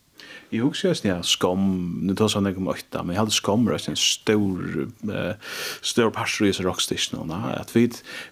Jeg 0.48 0.62
husker 0.64 0.94
just 0.94 1.04
ja, 1.04 1.18
skam, 1.26 1.64
nu 2.08 2.14
tar 2.16 2.30
sånn 2.32 2.48
jeg 2.48 2.56
om 2.56 2.70
øyta, 2.72 3.02
men 3.04 3.12
jeg 3.12 3.20
hadde 3.20 3.36
skam 3.36 3.66
røst 3.68 3.90
en 3.90 3.98
stor, 4.00 4.68
uh, 5.10 5.52
stor 5.84 6.12
parser 6.16 6.48
i 6.48 6.52
rockstationene, 6.64 7.52
at 7.52 7.74
vi, 7.76 7.84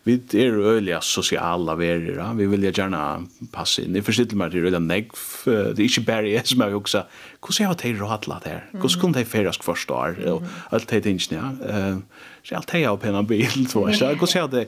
vi 0.08 0.16
er 0.40 0.56
øyelig 0.56 1.02
sosiale 1.04 1.76
verer, 1.76 2.22
vi 2.38 2.48
vil 2.48 2.64
gjerne 2.70 3.02
passe 3.52 3.84
inn, 3.84 3.98
jeg 3.98 4.06
forstår 4.06 4.38
meg 4.40 4.54
til 4.54 4.64
øyelig 4.64 4.82
negv, 4.86 5.24
det 5.44 5.76
er 5.76 5.86
ikke 5.90 6.06
bare 6.08 6.32
jeg 6.32 6.48
som 6.48 6.64
jeg 6.64 6.78
husker, 6.78 7.24
hvordan 7.44 7.70
har 7.70 7.80
til 7.84 8.00
rådlet 8.00 8.48
her, 8.48 8.62
hvordan 8.72 9.00
kunne 9.02 9.20
de 9.20 9.28
fyrast 9.28 9.66
forstå 9.66 9.96
år, 9.96 10.22
og 10.32 10.46
alt 10.72 10.90
det 10.90 11.04
tingene, 11.04 11.36
ja, 11.36 11.96
så 12.46 12.56
alt 12.56 12.72
det 12.72 12.84
er 12.84 12.96
på 12.96 13.10
en 13.10 13.26
bil, 13.28 13.66
tror 13.68 13.92
jeg, 13.92 14.16
hvordan 14.16 14.40
har 14.40 14.52
de, 14.56 14.66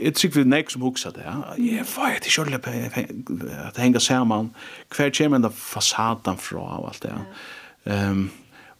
Jeg 0.00 0.14
tror 0.14 0.30
vi 0.34 0.40
er 0.40 0.48
nek 0.50 0.70
som 0.70 0.82
hugsa 0.82 1.10
det, 1.14 1.22
ja. 1.26 1.34
Jeg 1.60 1.84
var 1.96 2.16
ikke 2.16 2.32
kjøle 2.34 2.58
på 2.58 2.70
at 2.70 3.76
det 3.76 3.82
henger 3.82 4.02
sammen. 4.02 4.54
Hver 4.90 5.12
kommer 5.14 5.38
den 5.38 5.52
fasaden 5.52 6.40
fra 6.40 6.64
og 6.78 6.88
alt 6.88 7.02
det, 7.02 7.12
ja. 7.14 8.10
Um, 8.10 8.30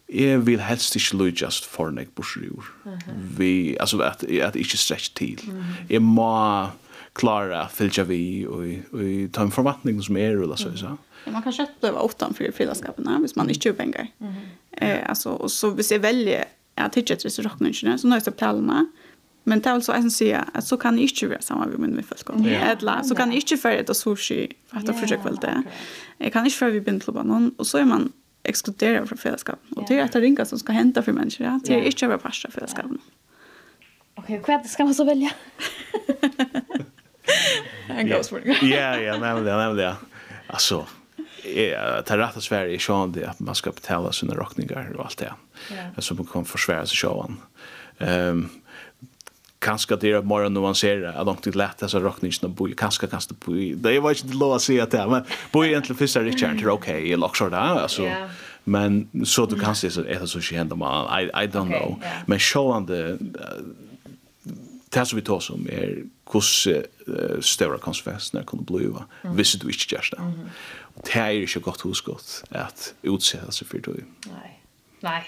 jeg 0.09 0.47
vil 0.47 0.61
helst 0.61 0.97
ikke 0.97 1.17
lujast 1.17 1.67
for 1.67 1.91
nek 1.91 2.11
bursrur. 2.17 2.67
Vi, 3.39 3.77
altså, 3.81 3.99
at, 4.05 4.25
at 4.25 4.57
ikke 4.57 4.77
stretch 4.77 5.15
til. 5.17 5.41
Jeg 5.91 6.03
må 6.03 6.69
klara 7.15 7.67
fylgja 7.71 8.05
vi 8.09 8.21
og, 8.47 8.67
og 8.93 9.33
ta 9.35 9.47
en 9.47 9.55
forvattning 9.55 10.01
som 10.05 10.19
er, 10.21 10.37
eller 10.37 10.59
så, 10.61 10.73
ja. 10.77 10.97
Man 11.31 11.45
kan 11.45 11.55
kjøtt 11.57 11.79
bløyva 11.81 12.03
åttan 12.05 12.37
for 12.37 12.53
fyrlaskapene, 12.53 13.17
hvis 13.23 13.37
man 13.39 13.51
ikke 13.51 13.73
pengar. 13.73 14.11
Mm 14.19 14.29
-hmm. 14.29 14.85
eh, 14.85 15.09
altså, 15.09 15.31
og 15.31 15.51
så 15.51 15.71
hvis 15.71 15.93
jeg 15.93 16.03
velger, 16.03 16.45
jeg 16.79 16.93
tidkjer 16.93 17.17
til 17.17 17.31
så 17.31 17.43
råkner 17.43 17.69
ikke, 17.69 17.99
så 17.99 18.09
nå 18.09 18.15
jeg 18.15 18.25
det 18.25 18.35
planene, 18.35 18.87
Men 19.45 19.61
det 19.61 19.69
er 19.69 19.79
altså 19.79 19.93
jeg 19.93 20.07
som 20.07 20.13
sier 20.15 20.51
at 20.57 20.65
så 20.65 20.77
kan 20.81 20.99
jeg 20.99 21.13
ikke 21.13 21.31
være 21.35 21.43
sammen 21.45 21.73
med 21.81 21.89
min 21.97 22.05
folk. 22.05 22.31
Yeah. 22.41 22.73
Edla, 22.73 23.03
så 23.05 23.15
kan 23.15 23.33
jeg 23.33 23.45
ikke 23.45 23.59
være 23.65 23.85
etter 23.85 23.97
sushi 23.99 24.43
etter 24.45 24.93
at 24.95 25.11
jeg 25.11 25.25
vel 25.25 25.37
det. 25.43 25.57
Jeg 26.21 26.33
kan 26.33 26.47
ikke 26.47 26.61
være 26.61 26.79
ved 26.79 26.87
bindklubben 26.89 27.29
noen, 27.29 27.51
og 27.59 27.69
så 27.69 27.83
er 27.83 27.91
man 27.91 28.09
ekskluderet 28.45 29.09
fra 29.09 29.17
fellesskapen. 29.17 29.77
Og 29.77 29.89
det 29.89 29.99
er 29.99 30.05
etter 30.05 30.25
ringa 30.25 30.45
som 30.49 30.61
skal 30.61 30.79
hente 30.79 31.03
for 31.03 31.17
mennesker, 31.17 31.45
ja. 31.45 31.59
det 31.65 31.77
er 31.77 31.89
ikke 31.89 32.09
å 32.09 32.15
være 32.15 32.25
parst 32.25 32.49
av 32.49 32.57
fellesskapen. 32.57 33.01
Ok, 34.21 34.37
hva 34.47 34.61
skal 34.71 34.89
man 34.89 34.97
så 34.97 35.09
velge? 35.09 35.33
En 37.89 38.09
god 38.09 38.25
spørsmål. 38.25 38.69
Ja, 38.69 38.95
ja, 39.01 39.17
nemlig, 39.17 39.53
nemlig, 39.53 39.83
ja. 39.83 39.95
Altså, 40.47 40.85
är 41.45 42.35
det 42.35 42.43
svært 42.43 42.73
i 42.73 42.79
sjåen 42.79 43.13
det 43.13 43.25
at 43.29 43.41
man 43.41 43.55
skal 43.55 43.73
betale 43.73 44.13
sine 44.13 44.37
rockningar 44.37 44.93
og 44.95 45.07
alt 45.07 45.19
det. 45.19 45.33
Ja. 45.71 45.89
Så 45.99 46.15
man 46.15 46.27
kan 46.27 46.45
forsvære 46.45 46.87
seg 46.87 47.05
sjåen. 47.05 47.41
Um, 47.99 48.51
kanske 49.65 49.97
det 49.97 50.11
är 50.11 50.23
mer 50.23 50.49
nuanserat 50.49 51.17
att 51.17 51.27
långt 51.27 51.43
till 51.43 51.57
lätt 51.57 51.91
så 51.91 52.01
rockningen 52.01 52.39
bo 52.41 52.49
bull 52.49 52.75
kanske 52.75 53.07
kan 53.07 53.21
det 53.47 53.75
det 53.75 54.01
var 54.01 54.11
inte 54.11 54.37
lov 54.37 54.53
att 54.53 54.63
säga 54.63 54.87
det 54.87 55.07
men 55.07 55.25
bull 55.53 55.67
egentligen 55.67 55.99
första 55.99 56.21
Richard 56.21 56.61
är 56.61 56.69
okej 56.69 57.11
i 57.11 57.17
lockshot 57.17 57.51
där 57.51 57.57
alltså 57.57 58.03
men 58.65 59.09
så 59.25 59.47
du 59.47 59.61
kan 59.61 59.75
se 59.75 59.91
så 59.91 60.01
är 60.01 60.21
det 60.21 60.27
så 60.27 60.41
shit 60.41 60.59
ändå 60.59 60.77
man 60.77 61.21
I 61.21 61.25
I 61.25 61.47
don't 61.47 61.79
know 61.79 62.03
men 62.27 62.39
show 62.39 62.77
on 62.77 62.87
the 62.87 63.19
tas 64.91 65.13
vi 65.13 65.23
tar 65.23 65.41
som 65.41 65.67
är 65.67 66.05
kus 66.27 66.69
stora 67.41 67.79
konfess 67.79 68.33
när 68.33 68.43
kan 68.43 68.59
det 68.59 68.73
bliva 68.73 69.05
visst 69.23 69.61
du 69.61 69.67
inte 69.67 69.95
just 69.95 70.11
det. 70.11 70.33
Det 71.05 71.19
är 71.19 71.31
ju 71.31 71.47
så 71.47 71.61
gott 71.61 71.81
hos 71.81 72.01
gott 72.01 72.45
att 72.51 72.95
utsätta 73.03 73.51
sig 73.51 73.67
för 73.67 73.79
det. 73.79 73.91
Nej. 74.27 74.61
Nej. 75.01 75.25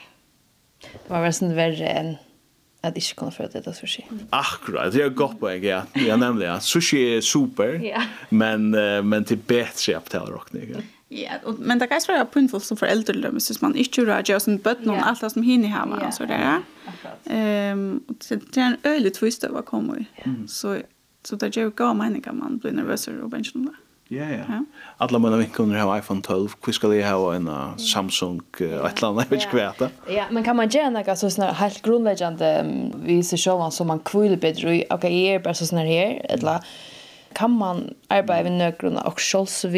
Det 0.81 1.11
var 1.11 1.23
väl 1.23 1.33
sånt 1.33 1.53
värre 1.53 1.87
än 1.87 2.17
at 2.87 2.97
ikke 3.01 3.17
kunne 3.21 3.35
føle 3.35 3.63
det 3.65 3.75
sushi. 3.77 4.05
Akkurat, 4.33 4.93
det 4.93 5.05
er 5.05 5.15
godt 5.15 5.39
på 5.41 5.49
ja. 5.63 5.83
Ja, 5.97 6.17
nemlig, 6.17 6.47
ja. 6.47 6.59
Sushi 6.61 7.03
er 7.17 7.21
super, 7.21 7.79
ja. 7.93 8.03
men, 8.31 8.75
uh, 8.75 9.05
men 9.05 9.25
til 9.25 9.37
bedre 9.37 9.97
appetaler 9.97 10.39
og 10.39 10.55
ikke? 10.55 10.85
Ja, 11.11 11.39
men 11.59 11.79
det 11.79 11.89
kan 11.89 12.01
ikke 12.01 12.13
være 12.13 12.27
punnfullt 12.27 12.65
som 12.67 12.77
foreldre, 12.77 13.41
så 13.41 13.59
man 13.63 13.77
ikke 13.77 14.03
rører 14.03 14.25
jag 14.29 14.43
som 14.43 14.59
bøtten 14.59 14.87
någon 14.87 15.05
alt 15.05 15.21
det 15.21 15.33
som 15.33 15.43
hinner 15.43 15.69
hjemme, 15.69 16.03
og 16.03 16.15
så 16.15 16.27
der. 16.27 16.63
Um, 17.27 18.03
det 18.29 18.59
er 18.59 18.67
en 18.67 18.77
øyelig 18.87 19.13
tvist 19.13 19.45
over 19.45 19.63
å 19.63 19.67
komme 19.67 20.01
i, 20.01 20.07
så, 20.47 20.81
så 21.25 21.37
det 21.37 21.57
er 21.57 21.69
jo 21.69 21.71
gav 21.71 21.95
man 21.97 22.59
blir 22.59 22.75
nervös 22.75 23.09
og 23.09 23.31
bensjoner 23.31 23.71
det. 23.71 23.86
Ja, 24.09 24.25
ja. 24.25 24.65
Alla 24.97 25.19
mina 25.19 25.37
vinkoner 25.37 25.79
har 25.79 25.99
iPhone 25.99 26.23
12. 26.23 26.49
Hur 26.67 26.73
ska 26.73 26.95
jag 26.95 27.19
ha 27.19 27.35
en 27.35 27.49
uh, 27.49 27.77
Samsung 27.77 28.41
uh, 28.61 28.67
yeah. 28.67 28.87
ett 28.87 29.03
land? 29.03 29.21
Jag 29.21 29.25
vet 29.25 29.45
inte 29.45 29.73
vad 29.79 29.91
Ja, 30.17 30.25
men 30.31 30.45
kan 30.45 30.57
man 30.57 30.69
göra 30.69 30.91
något 30.91 31.19
så 31.19 31.31
såna 31.31 31.53
helt 31.53 31.83
grundläggande 31.83 32.61
um, 32.61 33.05
visar 33.05 33.37
showan 33.37 33.73
som 33.73 33.87
man 33.87 33.99
kvill 33.99 34.39
bättre. 34.39 34.69
Okej, 34.69 34.87
okay, 34.91 35.27
jag 35.27 35.35
är 35.35 35.39
bara 35.39 35.55
såna 35.55 35.83
här 35.83 36.27
eller 36.29 36.61
kan 37.33 37.51
man 37.51 37.95
arbeta 38.09 38.51
med 38.51 38.53
några 38.53 39.03
och 39.03 39.21
självs 39.21 39.65
uh, 39.65 39.71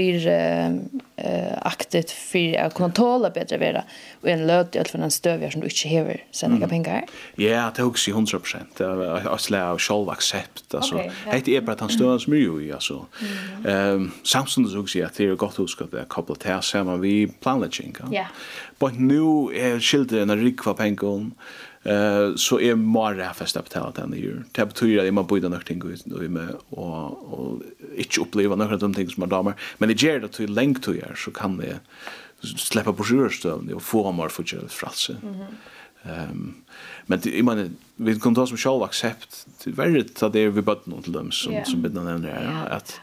eh 1.25 1.59
aktet 1.63 2.11
för 2.11 2.59
att 2.59 2.75
kunna 2.75 2.89
tåla 2.89 3.31
bättre 3.31 3.59
vara 3.59 3.85
och 4.21 4.29
en 4.29 4.47
löt 4.47 4.77
i 4.77 4.79
alla 4.79 4.89
fall 4.89 5.03
en 5.03 5.11
stövjar 5.11 5.51
som 5.51 5.61
du 5.61 5.67
inte 5.67 5.89
hever 5.89 6.25
sen 6.31 6.51
några 6.51 6.69
pengar. 6.69 7.05
Ja, 7.35 7.73
det 7.77 7.83
huggs 7.83 8.09
i 8.09 8.11
100 8.11 8.39
procent. 8.39 8.69
Jag 8.79 9.41
slår 9.41 9.59
av 9.59 9.79
själv 9.79 10.09
accept. 10.09 10.75
Alltså, 10.75 11.03
det 11.45 11.57
är 11.57 11.61
bara 11.61 11.73
att 11.73 11.81
han 11.81 11.89
stövas 11.89 12.27
ju 12.27 12.65
i. 12.65 12.73
Alltså. 12.73 13.07
Um, 13.65 14.11
samtidigt 14.23 14.75
huggs 14.75 14.97
jag 14.97 15.07
att 15.07 15.15
det 15.15 15.25
är 15.25 15.35
gott 15.35 15.59
husk 15.59 15.83
att 15.83 15.91
det 15.91 16.01
är 16.01 16.05
kopplat 16.05 16.43
här 16.43 16.61
samman 16.61 17.01
vid 17.01 17.41
planläggning. 17.41 17.97
Ja. 18.13 18.27
Men 18.79 19.09
nu 19.09 19.25
är 19.55 19.81
skilden 19.81 20.31
en 20.31 20.41
rikva 20.45 20.75
pengar 20.75 21.31
Eh 21.83 22.35
så 22.37 22.61
är 22.61 22.75
mera 22.75 23.35
fasta 23.35 23.63
på 23.63 23.69
talet 23.69 23.99
än 23.99 24.11
det 24.11 24.19
gör. 24.19 24.45
Det 24.53 24.67
betyder 24.67 25.09
att 25.09 25.15
man 25.15 25.27
borde 25.27 25.49
nog 25.49 25.65
tänka 25.65 25.89
ut 25.89 26.07
och 26.13 26.23
med 26.23 26.49
och 26.69 27.33
och 27.33 27.63
inte 27.97 28.21
uppleva 28.21 28.57
några 28.57 28.75
av 28.75 28.79
de 28.79 28.95
ting 28.95 29.09
som 29.09 29.21
man 29.21 29.29
damer. 29.29 29.55
Men 29.79 29.89
det 29.89 30.03
ger 30.03 30.21
det 30.21 30.29
till 30.29 30.55
längt 30.55 30.83
till 30.83 31.05
der, 31.09 31.15
så 31.15 31.31
kan 31.31 31.61
jeg 31.61 31.79
släppa 32.41 32.93
på 32.93 33.05
sjurstövn 33.05 33.75
och 33.75 33.83
få 33.83 34.13
mer 34.13 34.29
för 34.29 34.43
kjell 34.43 34.69
fralse. 34.69 35.17
Mm 35.23 35.35
-hmm. 35.35 36.31
um, 36.31 36.55
men 37.07 37.21
det, 37.21 37.37
jag 37.37 37.45
menar, 37.45 37.71
vi 37.97 38.21
kan 38.21 38.35
ta 38.35 38.47
som 38.47 38.57
själv 38.57 38.83
accept, 38.83 39.47
det 39.65 39.71
är 39.71 39.75
värre 39.75 40.27
att 40.27 40.33
det 40.33 40.41
är 40.41 40.49
vi 40.49 40.63
bötten 40.63 41.03
till 41.03 41.13
dem 41.13 41.33
som, 41.33 41.53
yeah. 41.53 41.65
som 41.65 41.83
Bidna 41.83 42.03
nämner 42.03 42.31
här, 42.31 42.43
yeah. 42.43 42.77
att 42.77 43.01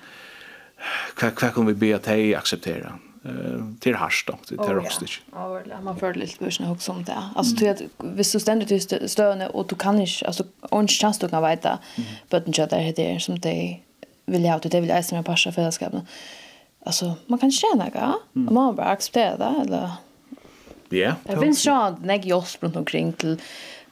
vad, 1.21 1.41
vad 1.41 1.53
kan 1.53 1.65
vi 1.65 1.73
be 1.73 1.95
att 1.95 2.05
hej 2.05 2.35
acceptera? 2.35 2.99
Uh, 3.25 3.73
till 3.79 3.95
harst 3.95 4.27
då, 4.27 4.37
till 4.47 4.59
oh, 4.59 4.69
rockstage. 4.69 5.21
Ja, 5.31 5.61
ja 5.69 5.81
man 5.81 5.99
får 5.99 6.13
lite 6.13 6.43
börsen 6.43 6.71
också 6.71 6.91
om 6.91 7.03
det. 7.03 7.23
Alltså 7.35 7.63
mm. 7.63 7.75
till 7.75 7.85
att 7.85 8.15
visst 8.17 8.33
du 8.33 8.39
ständigt 8.39 8.67
till 8.87 9.09
stövne 9.09 9.47
och 9.47 9.67
du 9.67 9.75
kan 9.75 9.99
inte, 9.99 10.25
alltså 10.25 10.43
en 10.71 10.87
chans 10.87 11.19
du 11.19 11.29
kan 11.29 11.43
veta 11.43 11.79
mm. 11.95 12.09
bötten 12.29 12.53
kjell 12.53 12.69
där 12.69 12.93
det, 12.95 13.19
som 13.21 13.39
det 13.39 13.79
vill 14.25 14.43
jag 14.43 14.51
ha, 14.51 14.59
det 14.59 14.81
vill 14.81 14.89
jag 14.89 15.05
som 15.05 15.17
med 15.17 15.25
passa 15.25 15.51
fällskapen. 15.51 15.99
Mm 15.99 16.07
alltså 16.85 17.13
man 17.27 17.39
kan 17.39 17.51
tjäna 17.51 17.85
något 17.85 18.21
mm. 18.35 18.53
man 18.53 18.75
bara 18.75 18.87
acceptera 18.87 19.37
det 19.37 19.61
eller 19.61 19.91
Ja. 20.89 21.15
Det 21.23 21.37
finns 21.37 21.67
ju 21.67 21.71
en 21.71 21.95
nägg 22.03 22.25
joss 22.25 22.57
runt 22.61 22.75
omkring 22.75 23.13
till 23.13 23.41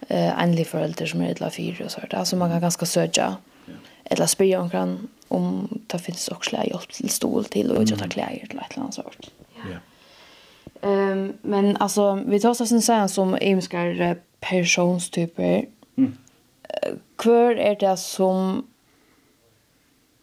eh 0.07 0.39
andliga 0.39 0.65
föräldrar 0.65 1.07
som 1.07 1.21
är 1.21 1.31
illa 1.31 1.49
fyra 1.49 1.85
och 1.85 1.91
så 1.91 1.99
där. 1.99 2.15
Alltså 2.15 2.35
man 2.35 2.51
kan 2.51 2.61
ganska 2.61 2.85
söka. 2.85 3.35
Ja. 3.65 3.73
Eller 4.03 4.59
om 4.59 4.69
kan 4.69 5.07
om 5.27 5.67
det 5.87 5.99
finns 5.99 6.27
också 6.27 6.55
hjälp 6.55 6.93
till 6.93 7.09
stol 7.09 7.45
till 7.45 7.71
och 7.71 7.81
inte 7.81 7.97
ta 7.97 8.07
kläder 8.07 8.47
eller 8.49 8.61
ett 8.61 8.77
annat 8.77 8.93
sort. 8.93 9.29
Ja. 9.55 9.77
Ehm 10.89 11.33
men 11.41 11.77
alltså 11.77 12.23
vi 12.27 12.39
tar 12.39 12.49
oss 12.49 12.71
en 12.71 12.81
sån 12.81 13.09
som 13.09 13.37
ymskar 13.41 14.17
personstyper. 14.39 15.65
Mm. 15.97 16.17
Kvar 17.15 17.55
är 17.55 17.75
det 17.75 17.97
som 17.97 18.67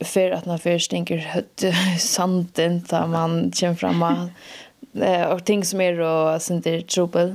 för 0.00 0.30
att 0.30 0.47
när 0.47 0.59
först 0.59 0.87
stinker 0.87 1.16
hött 1.16 1.64
sanden 1.99 2.83
där 2.88 3.07
man 3.07 3.52
känner 3.52 3.75
framma 3.75 4.30
eh 4.95 5.23
och 5.23 5.45
ting 5.45 5.64
som 5.64 5.80
är 5.80 6.00
och 6.00 6.42
sånt 6.42 6.64
där 6.64 6.80
trubbel 6.80 7.35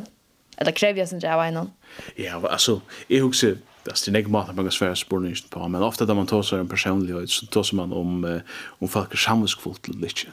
eller 0.58 0.72
kräver 0.72 1.00
jag 1.00 1.10
sånt 1.10 1.22
där 1.22 1.36
vad 1.36 1.48
innan 1.48 1.72
ja 2.16 2.50
alltså 2.50 2.82
jag 3.08 3.26
husar 3.26 3.58
det 3.86 4.08
är 4.08 4.18
inte 4.18 4.30
mat 4.30 4.56
man 4.56 4.66
kan 4.66 4.72
svära 4.72 4.96
spårning 4.96 5.36
på 5.50 5.68
men 5.68 5.84
ofta 5.84 6.06
när 6.06 6.14
man 6.14 6.26
tar 6.26 6.42
sig 6.42 6.60
en 6.60 6.68
personlighet 6.68 7.30
så 7.30 7.46
tar 7.46 7.76
man 7.76 7.94
om 7.94 8.42
om 8.58 8.88
folk 8.88 9.14
är 9.14 9.18
samvetsfullt 9.18 9.88
eller 9.88 9.98
inte. 9.98 10.28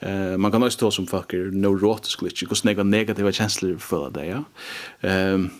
Eh 0.00 0.36
man 0.36 0.52
kan 0.52 0.62
också 0.62 0.90
ta 0.90 1.02
om 1.02 1.06
folk 1.06 1.32
är 1.32 1.50
neurotisk 1.50 2.22
lite, 2.22 2.46
hur 2.46 2.54
snäga 2.54 2.82
negativa 2.82 3.32
känslor 3.32 3.76
för 3.78 4.10
det 4.10 4.26
ja. 4.26 4.44
Ehm 5.00 5.50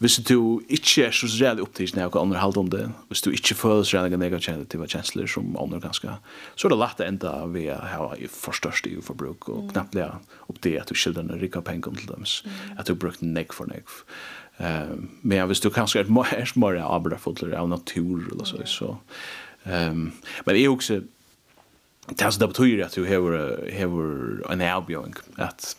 Hvis 0.00 0.16
du 0.24 0.62
ikke 0.72 1.10
er 1.10 1.12
så 1.12 1.28
reell 1.28 1.60
opptids 1.60 1.92
når 1.92 2.14
andre 2.16 2.40
halde 2.40 2.60
om 2.62 2.68
det, 2.72 2.86
hvis 3.10 3.20
du 3.20 3.28
ikke 3.36 3.56
føler 3.58 3.84
så 3.84 3.98
reell 3.98 4.16
negative 4.16 4.86
kjensler 4.88 5.28
som 5.28 5.52
andre 5.60 5.80
ganske, 5.82 6.14
så 6.56 6.66
er 6.66 6.72
det 6.72 6.78
lett 6.80 7.02
å 7.02 7.08
enda 7.08 7.32
ved 7.52 7.68
å 7.74 7.80
ha 7.84 8.06
forstørst 8.32 8.88
i 8.88 8.94
forbruk, 9.04 9.50
og 9.52 9.66
mm. 9.66 9.68
knappt 9.74 9.98
det 9.98 10.06
opp 10.48 10.62
det 10.64 10.78
at 10.80 10.88
du 10.88 10.96
skilder 10.96 11.26
en 11.26 11.42
rikka 11.42 11.60
penger 11.66 11.92
til 11.98 12.08
dem, 12.14 12.24
at 12.80 12.88
du 12.88 12.94
brukt 12.96 13.20
negg 13.20 13.52
for 13.52 13.68
negg. 13.68 13.92
Um, 14.56 15.10
men 15.20 15.44
hvis 15.52 15.60
du 15.60 15.68
kanskje 15.72 16.02
er 16.02 16.12
mer 16.12 16.48
mer 16.56 16.80
avbrødfotler 16.80 17.52
av 17.60 17.68
natur, 17.68 18.24
eller 18.32 18.48
så, 18.48 18.64
så 18.64 18.90
um, 19.68 20.10
men 20.46 20.56
jeg 20.56 20.72
også, 20.72 21.02
det 22.08 22.24
er 22.24 22.32
så 22.32 22.40
det 22.40 22.50
betyr 22.54 22.86
at 22.88 22.96
du 22.96 23.04
hever, 23.04 23.36
hever 23.68 24.40
en 24.48 24.64
avbjøring, 24.64 25.20
at 25.36 25.74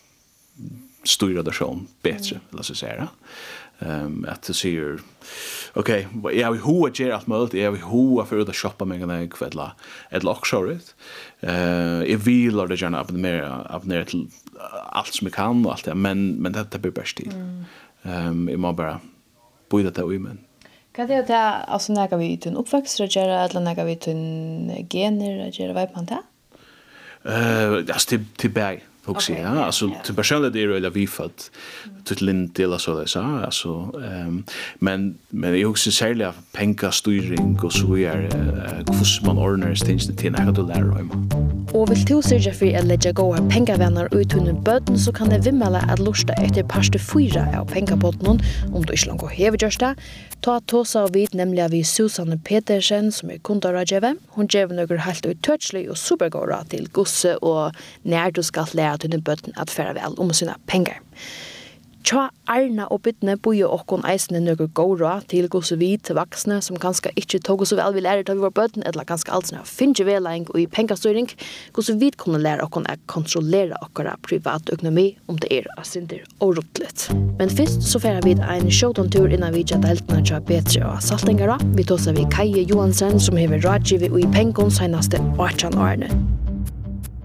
styra 1.04 1.44
det 1.44 1.54
som 1.54 1.88
bättre 2.02 2.36
mm. 2.36 2.42
eller 2.52 2.64
så 2.64 2.76
säga. 2.76 3.08
Ehm 3.80 4.06
um, 4.06 4.26
att 4.30 4.42
det 4.42 4.54
ser 4.54 5.00
okej, 5.74 6.08
okay, 6.16 6.40
jag 6.40 6.52
vill 6.52 6.62
hur 6.62 6.88
att 6.88 7.00
göra 7.00 7.16
allt 7.16 7.28
möjligt. 7.28 7.54
Jag 7.54 7.72
vill 7.72 7.82
hur 7.82 8.24
för 8.24 8.40
att 8.40 8.56
shoppa 8.56 8.86
mig 8.86 9.06
när 9.06 9.20
jag 9.20 9.32
kvälla 9.32 9.76
ett 10.10 10.24
lock 10.24 10.46
show 10.46 10.80
Eh 11.40 11.52
jag 12.04 12.18
vill 12.18 12.60
att 12.60 12.70
det 12.70 12.82
gärna 12.82 13.04
the 13.04 13.14
mer 13.14 13.68
upp 13.76 13.86
ner 13.86 14.04
till 14.04 14.28
allt 14.86 15.14
som 15.14 15.28
jag 15.28 15.34
kan 15.34 15.66
och 15.66 15.72
allt 15.72 15.86
det 15.86 15.96
men 15.96 16.28
men 16.28 16.52
det 16.52 16.80
blir 16.80 16.92
bäst 16.92 17.18
tid. 17.18 17.34
Ehm 18.04 18.50
jag 18.50 18.60
måste 18.60 18.78
bara 18.78 19.00
bo 19.70 19.78
det 19.78 19.96
där 19.96 20.06
vi 20.06 20.20
men. 20.20 20.38
Kan 20.96 21.08
det 21.08 21.24
ta 21.24 21.36
alltså 21.36 21.94
när 21.94 22.18
vi 22.18 22.38
till 22.38 22.52
en 22.52 22.58
uppväxt 22.58 22.98
så 22.98 23.06
göra 23.06 23.46
eller 23.46 23.60
när 23.60 23.86
vi 23.86 23.96
till 23.96 24.86
gener 24.90 25.62
göra 25.62 25.74
vad 25.74 25.90
man 25.96 26.08
tar? 26.08 26.24
Eh, 27.24 27.74
alltså 27.74 28.10
till 28.10 28.26
till 28.38 28.52
berg 28.52 28.84
Och 29.06 29.24
så 29.24 29.32
ja, 29.32 29.66
alltså 29.66 29.92
till 30.06 30.16
personligt 30.16 30.54
det 30.54 30.64
är 30.64 30.68
det 30.68 30.90
vi 30.90 31.08
fått 31.08 31.52
till 32.04 32.26
lind 32.26 32.54
del 32.54 32.80
så 32.80 32.96
där 32.96 33.06
så 33.06 33.20
alltså 33.20 33.94
ehm 34.06 34.44
men 34.80 35.18
men 35.30 35.60
jag 35.60 35.70
också 35.70 35.92
särskilt 35.92 36.24
av 36.24 36.34
penka 36.52 36.92
styrning 36.92 37.60
och 37.64 37.74
så 37.74 37.98
är 37.98 38.16
hur 38.88 39.26
man 39.26 39.38
ordnar 39.38 39.76
stingen 39.76 40.18
till 40.18 40.32
när 40.32 40.52
du 40.52 40.68
lär 40.68 40.84
dig. 40.84 41.04
Och 41.74 41.92
vill 41.92 42.06
du 42.06 42.22
se 42.22 42.38
Jeffrey 42.38 42.72
eller 42.72 42.88
lägga 42.88 43.12
gå 43.12 43.36
och 43.36 43.50
penka 43.50 43.78
vänner 43.78 44.16
ut 44.16 44.34
under 44.34 44.54
böden 44.54 45.00
så 45.00 45.14
kan 45.14 45.30
det 45.30 45.40
vimmela 45.40 45.80
att 45.80 46.00
lusta 46.00 46.34
efter 46.34 46.64
paste 46.64 47.00
fyra 47.00 47.60
av 47.60 47.66
penka 47.66 47.96
botten 47.96 48.40
om 48.74 48.86
du 48.86 48.94
inte 48.94 49.18
går 49.18 49.28
hever 49.28 49.58
just 49.64 49.80
det. 49.80 49.96
Ta 50.42 50.60
tosa 50.60 51.04
och 51.04 51.16
vit 51.16 51.34
nämligen 51.34 51.72
vi 51.72 51.84
Susanne 51.84 52.38
Petersen 52.38 53.12
som 53.12 53.30
är 53.30 53.38
kundarajeve. 53.38 54.16
Hon 54.28 54.48
ger 54.50 54.68
några 54.68 54.98
helt 54.98 55.26
uttouchly 55.26 55.88
och 55.88 55.98
supergåra 55.98 56.64
till 56.64 56.90
gosse 56.92 57.36
och 57.36 57.72
när 58.02 58.32
du 58.32 58.44
ska 58.44 58.66
lära 58.74 58.91
lære 58.92 59.08
dine 59.08 59.22
bøtten 59.22 59.54
at 59.58 59.72
fære 59.72 59.96
vel 59.96 60.20
om 60.20 60.34
sine 60.34 60.56
penger. 60.68 61.00
Tja 62.02 62.32
Arna 62.50 62.88
og 62.90 63.04
Bittne 63.06 63.36
bor 63.38 63.54
okkon 63.70 64.02
eisene 64.10 64.40
nøkker 64.42 64.72
gåra 64.74 65.20
til 65.30 65.46
gos 65.54 65.70
vi 65.78 65.92
til 66.02 66.18
vaksne 66.18 66.58
som 66.66 66.80
kanskje 66.82 67.12
ikkje 67.14 67.40
tog 67.46 67.62
oss 67.62 67.76
vel 67.78 67.94
vi 67.94 68.02
lærer 68.02 68.26
til 68.26 68.40
vi 68.40 68.42
var 68.42 68.56
bøtten, 68.58 68.82
eller 68.90 69.06
kanskje 69.06 69.30
alt 69.30 69.52
sånne 69.52 69.62
finnje 69.70 70.08
velæring 70.08 70.48
og 70.50 70.58
i 70.64 70.66
pengastyring, 70.66 71.30
gos 71.78 71.94
vi 72.02 72.10
kunne 72.18 72.42
lære 72.42 72.66
okkon 72.66 72.90
å 72.90 72.98
kontrollere 73.06 73.78
okkara 73.86 74.18
privat 74.26 74.74
økonomi 74.74 75.12
om 75.30 75.38
det 75.38 75.54
er 75.54 75.70
av 75.78 75.86
synder 75.86 76.26
og 76.42 76.58
rottlet. 76.58 77.06
Men 77.38 77.54
først 77.54 77.86
så 77.86 78.02
færer 78.02 78.26
vi 78.26 78.34
en 78.42 78.74
showtontur 78.74 79.30
innan 79.30 79.54
vi 79.54 79.62
tja 79.70 79.78
heltene 79.86 80.26
tja 80.26 80.42
Petri 80.42 80.82
og 80.82 81.06
Saltingara. 81.06 81.62
Vi 81.78 81.86
tåser 81.86 82.18
vi 82.18 82.26
Kaje 82.34 82.66
Johansen 82.66 83.22
som 83.22 83.38
hever 83.38 83.62
rådgivet 83.62 84.10
og 84.10 84.24
i 84.26 84.32
pengon 84.34 84.74
seneste 84.74 85.22
18 85.38 85.78
årene 85.78 86.10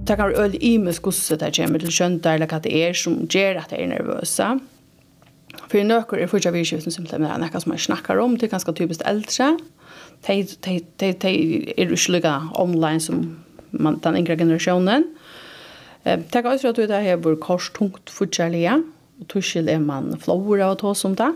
det 0.08 0.16
kan 0.16 0.28
være 0.28 0.42
øyelig 0.42 0.62
imes 0.62 0.98
hvordan 0.98 1.40
det 1.40 1.56
kommer 1.56 1.78
til 1.78 1.92
skjønta 1.92 2.34
eller 2.34 2.50
hva 2.50 2.58
det 2.62 2.74
er 2.74 2.92
som 2.96 3.26
gjør 3.26 3.62
at 3.62 3.72
jeg 3.72 3.82
er 3.82 3.92
nervøse. 3.92 4.48
For 5.66 5.78
i 5.80 5.86
nøkker 5.86 6.20
er 6.20 6.30
fortsatt 6.30 6.54
virkskiften 6.54 6.94
simpelthen 6.94 7.24
det 7.24 7.30
er 7.32 7.40
noe 7.42 7.60
som 7.62 7.72
jeg 7.72 7.86
snakker 7.86 8.20
om, 8.22 8.36
det 8.36 8.46
er 8.46 8.54
ganske 8.54 8.72
typisk 8.76 9.02
eldre. 9.06 9.56
De, 10.26 10.36
de, 10.64 10.80
de, 11.00 11.12
de 11.12 11.32
er 11.76 11.90
jo 11.90 11.96
ikke 11.96 12.34
online 12.54 13.00
som 13.00 13.24
man, 13.72 13.98
den 14.04 14.16
yngre 14.20 14.36
generasjonen. 14.36 15.08
Det 16.04 16.30
kan 16.30 16.46
også 16.46 16.70
være 16.70 16.84
at 16.84 16.88
det 16.88 17.10
er 17.10 17.16
hvor 17.16 17.34
korstungt 17.42 18.10
fortsattlige, 18.10 18.78
og 19.20 19.28
tuskjell 19.28 19.68
er 19.68 19.82
man 19.82 20.14
flåere 20.20 20.70
å 20.70 20.78
ta 20.78 20.94
som 20.94 21.16
det. 21.18 21.32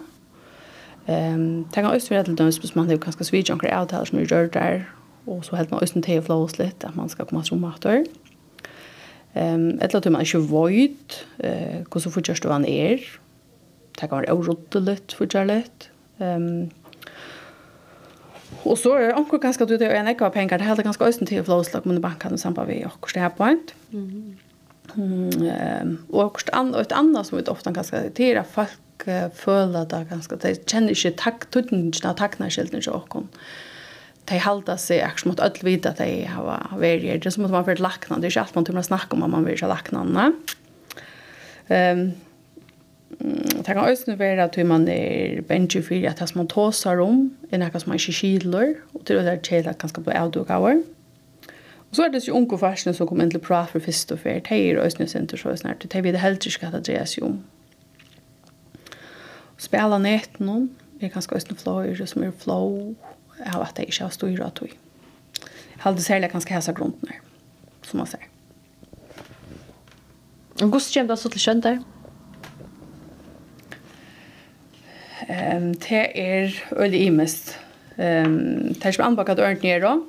Ehm 1.09 1.65
tänk 1.73 1.87
også 1.87 1.97
östra 1.97 2.25
till 2.25 2.37
döms 2.37 2.61
bes 2.61 2.75
man 2.75 2.89
det 2.89 3.01
kanske 3.01 3.25
switch 3.25 3.51
ankar 3.51 3.81
out 3.81 3.91
här 3.91 4.05
som 4.05 4.19
gör 4.19 4.47
där 4.47 4.91
och 5.25 5.45
så 5.45 5.57
helt 5.57 5.71
man 5.71 5.81
også 5.81 6.01
til 6.01 6.19
å 6.19 6.23
flows 6.23 6.59
litt, 6.59 6.85
at 6.85 6.97
man 6.97 7.09
skal 7.09 7.27
komme 7.27 7.45
som 7.45 7.61
matter. 7.61 8.05
Ehm 9.37 9.79
ett 9.81 9.93
låt 9.93 10.11
man 10.11 10.23
ikkje 10.23 10.41
void 10.41 11.15
eh 11.39 11.77
hur 11.77 11.85
kosu 11.85 12.11
fortjørst 12.11 12.45
han 12.45 12.65
är. 12.65 12.99
Det 14.01 14.09
kan 14.09 14.11
vara 14.11 14.35
være 14.35 14.97
för 15.17 15.27
Charlotte. 15.27 15.91
Ehm 16.21 16.63
um, 16.63 16.71
Og 18.65 18.79
så 18.79 18.95
er 18.95 19.17
onkur 19.17 19.39
ganske 19.39 19.63
at 19.63 19.69
du 19.69 19.75
er 19.85 20.01
en 20.01 20.09
ekka 20.09 20.29
penger, 20.29 20.59
det 20.59 20.67
helder 20.67 20.83
ganske 20.83 21.05
øysen 21.05 21.27
til 21.27 21.45
flåslag, 21.45 21.87
men 21.87 22.03
bankan 22.03 22.39
sambar 22.39 22.65
vi 22.65 22.85
okkurst 22.85 23.15
det 23.15 23.23
her 23.23 23.29
point. 23.29 23.75
Mm 23.93 24.37
Mm, 24.97 25.99
og 26.13 26.25
okkurst 26.25 26.51
an, 26.53 26.75
et 26.75 26.93
annet 26.93 27.27
som 27.27 27.39
vi 27.39 27.45
ofte 27.49 27.73
kan 27.75 27.87
skrive, 27.87 28.41
at 28.41 28.47
folk 28.51 29.07
uh, 29.07 29.29
føler 29.35 29.85
det 29.85 30.07
ganske, 30.11 30.39
de 30.43 30.55
kjenner 30.67 30.97
ikke 30.97 31.13
takk, 31.21 31.47
tøtningen 31.55 31.93
av 32.05 32.17
takknarskjelten 32.19 32.83
til 32.83 32.97
okkurst 32.97 33.29
de 34.31 34.39
halda 34.41 34.77
seg 34.79 35.03
akkurat 35.05 35.31
mot 35.33 35.45
öll 35.45 35.63
vid 35.67 35.87
at 35.89 36.01
de 36.01 36.25
har 36.31 36.47
vært 36.79 37.05
her. 37.05 37.19
Det 37.19 37.27
er 37.27 37.35
som 37.35 37.47
at 37.47 37.53
man 37.53 37.63
har 37.63 37.69
vært 37.69 37.83
lakna. 37.83 38.19
Det 38.21 38.31
er 38.31 38.35
ikke 38.35 38.47
alt 38.47 38.59
man 38.59 38.67
tror 38.67 38.79
man 38.79 38.87
snakker 38.89 39.17
om 39.17 39.25
at 39.27 39.33
man 39.33 39.47
vil 39.47 39.57
ikke 39.57 39.71
lakna. 39.71 40.31
Um, 41.71 42.05
det 43.21 43.67
kan 43.67 43.79
også 43.79 44.15
være 44.17 44.45
at 44.47 44.57
man 44.67 44.89
er 44.89 45.43
benji 45.43 45.83
for 45.83 46.09
at 46.09 46.19
det 46.19 46.29
som 46.29 46.39
man 46.39 46.49
tåsar 46.49 47.03
om 47.03 47.27
er 47.51 47.61
noe 47.61 47.81
som 47.83 47.91
man 47.91 47.99
ikke 47.99 48.17
skidler, 48.17 48.75
og 48.95 49.05
til 49.05 49.21
det 49.21 49.35
er 49.35 49.43
kjell 49.45 49.69
at 49.69 49.83
man 49.83 49.93
skal 49.93 50.07
bli 50.07 50.15
avduk 50.15 50.51
Og 50.51 51.97
så 51.97 52.05
er 52.05 52.09
det 52.09 52.29
jo 52.29 52.35
unge 52.35 52.59
farsene 52.59 52.95
som 52.95 53.07
kommer 53.07 53.25
inn 53.25 53.31
til 53.31 53.41
prat 53.41 53.69
for 53.69 53.81
først 53.81 54.13
og 54.13 54.19
fyrt. 54.19 54.49
De 54.49 54.71
er 54.71 54.79
også 54.79 54.97
nødvendig 55.01 55.39
så 55.39 55.57
snart. 55.57 55.87
De 55.93 56.03
vil 56.03 56.17
helt 56.17 56.47
ikke 56.47 56.67
at 56.67 56.73
det 56.73 56.87
dreier 56.87 57.05
seg 57.05 57.25
om. 57.25 57.45
Spela 59.59 59.99
nett 59.99 60.41
noen. 60.41 60.71
Det 61.01 61.09
er 61.09 61.15
ganske 61.15 61.35
også 61.35 61.49
noen 61.51 61.59
fløyer 61.61 62.07
som 62.07 62.23
er 62.23 62.31
fløy 62.31 62.95
av 63.47 63.65
at 63.65 63.79
jeg 63.79 63.91
ikke 63.91 64.07
har 64.07 64.15
styrt 64.15 64.45
av 64.45 64.53
tog. 64.59 64.75
Jeg 65.81 65.85
hadde 65.85 66.05
særlig 66.05 66.31
ganske 66.33 66.55
hæsa 66.55 66.75
grunden 66.77 67.09
her, 67.09 67.23
som 67.87 68.03
man 68.03 68.11
ser. 68.11 68.27
Og 70.61 70.69
hvordan 70.69 70.93
kommer 70.93 71.15
det 71.15 71.19
så 71.19 71.31
til 71.33 71.41
skjønt 71.41 71.65
der? 71.65 71.79
Um, 75.31 75.75
det 75.75 76.07
er 76.15 76.51
øyelig 76.77 77.01
imest. 77.07 77.59
Um, 77.97 78.75
det 78.75 78.85
er 78.85 78.93
ikke 78.93 79.05
anbakket 79.05 79.41
ørent 79.41 79.63
nere. 79.63 80.01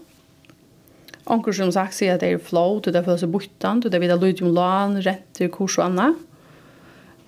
Onker 1.25 1.53
som 1.53 1.71
sagt 1.71 1.95
sier 1.95 2.15
at 2.15 2.23
det 2.23 2.33
er 2.33 2.41
flow, 2.41 2.79
det 2.81 2.95
er 2.95 3.05
følelse 3.05 3.29
bortan, 3.29 3.81
det 3.83 3.93
er 3.93 4.01
videre 4.01 4.19
lyd 4.19 4.41
om 4.41 4.53
lan, 4.55 4.97
renter, 5.05 5.47
kurs 5.53 5.77
og 5.77 5.85
annet. 5.85 6.17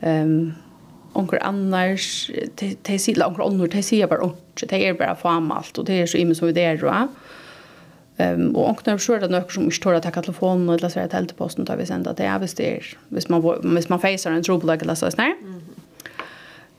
Um, 0.02 0.56
onker 1.16 1.40
annars, 1.46 2.32
de 2.60 2.74
sier, 2.98 3.14
eller 3.14 3.30
annor, 3.30 3.46
ånder, 3.46 3.70
de 3.72 3.84
sier 3.86 4.10
bare 4.10 4.34
så 4.60 4.66
det 4.66 4.88
er 4.88 4.94
bare 4.94 5.16
famalt, 5.16 5.78
og 5.78 5.88
det 5.88 6.02
er 6.02 6.06
så 6.06 6.18
imen 6.18 6.36
som 6.36 6.48
vi 6.48 6.54
der, 6.54 6.78
va? 6.82 7.08
Ehm 8.18 8.56
och 8.56 8.70
och 8.70 8.88
när 8.88 8.98
så 8.98 9.14
at 9.16 9.32
noen 9.32 9.44
som 9.50 9.72
står 9.72 9.94
att 9.94 10.04
ta 10.04 10.12
telefonen 10.12 10.70
eller 10.70 10.90
så 10.90 11.00
där 11.00 11.08
teleposten 11.08 11.66
tar 11.66 11.78
vi 11.78 11.86
sender 11.86 12.14
det 12.14 12.24
är 12.24 12.40
visst 12.40 12.58
det 12.58 12.96
hvis 13.10 13.30
man 13.30 13.42
hvis 13.42 13.90
man 13.90 14.00
feiser 14.00 14.32
en 14.32 14.44
trouble 14.44 14.74
eller 14.74 14.96
så 14.96 15.10
där. 15.10 15.34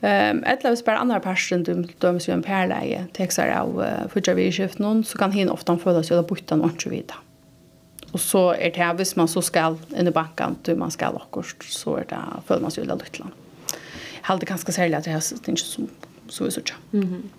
Ehm 0.03 0.45
eller 0.47 0.69
hvis 0.69 0.83
bare 0.83 0.99
andra 0.99 1.21
person 1.21 1.63
du 1.63 1.85
dum 2.01 2.21
så 2.21 2.33
en 2.33 2.43
pärläge 2.43 3.07
texar 3.13 3.49
av 3.49 3.85
för 4.09 4.35
vi 4.35 4.53
skift 4.53 4.79
noen, 4.79 5.05
så 5.05 5.19
kan 5.19 5.33
hin 5.33 5.51
ofta 5.51 5.77
føle 5.77 6.03
seg 6.03 6.19
å 6.19 6.23
bytte 6.23 6.57
noen 6.57 6.79
så 6.79 6.91
vidare. 6.91 7.19
Och 8.13 8.21
så 8.21 8.53
är 8.53 8.71
det 8.71 8.77
här 8.77 8.95
hvis 8.95 9.17
man 9.17 9.29
så 9.29 9.43
skall 9.43 9.79
in 9.99 10.09
i 10.09 10.11
banken 10.11 10.57
du 10.63 10.77
man 10.77 10.91
skall 10.91 11.17
akkurat, 11.17 11.63
så 11.63 11.97
är 11.97 12.05
det 12.09 12.19
føler 12.47 12.63
man 12.63 12.71
skulle 12.71 12.95
lite. 12.95 13.19
Jag 13.19 14.29
hade 14.29 14.47
ganska 14.47 14.73
særlig 14.73 14.97
att 14.97 15.05
det 15.05 15.11
er 15.11 15.49
inte 15.49 15.63
så, 15.63 15.83
så 16.29 16.45
är 16.45 16.51
så 16.51 16.61
Mm 16.93 17.05
Mhm 17.05 17.31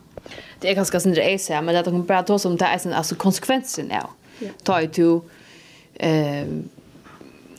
det 0.59 0.69
är 0.69 0.75
ganska 0.75 0.99
synd 0.99 1.15
det 1.15 1.33
är 1.33 1.37
så 1.37 1.61
men 1.61 1.75
att 1.75 1.85
de 1.85 2.05
bra 2.05 2.23
tar 2.23 2.37
som 2.37 2.57
det 2.57 2.65
är 2.65 2.73
altså, 2.73 2.93
alltså 2.93 3.15
konsekvensen 3.15 3.91
är. 3.91 4.03
Ja. 4.39 4.47
Ta 4.63 4.81
i 4.81 4.87
to, 4.87 5.21
ehm 5.95 6.69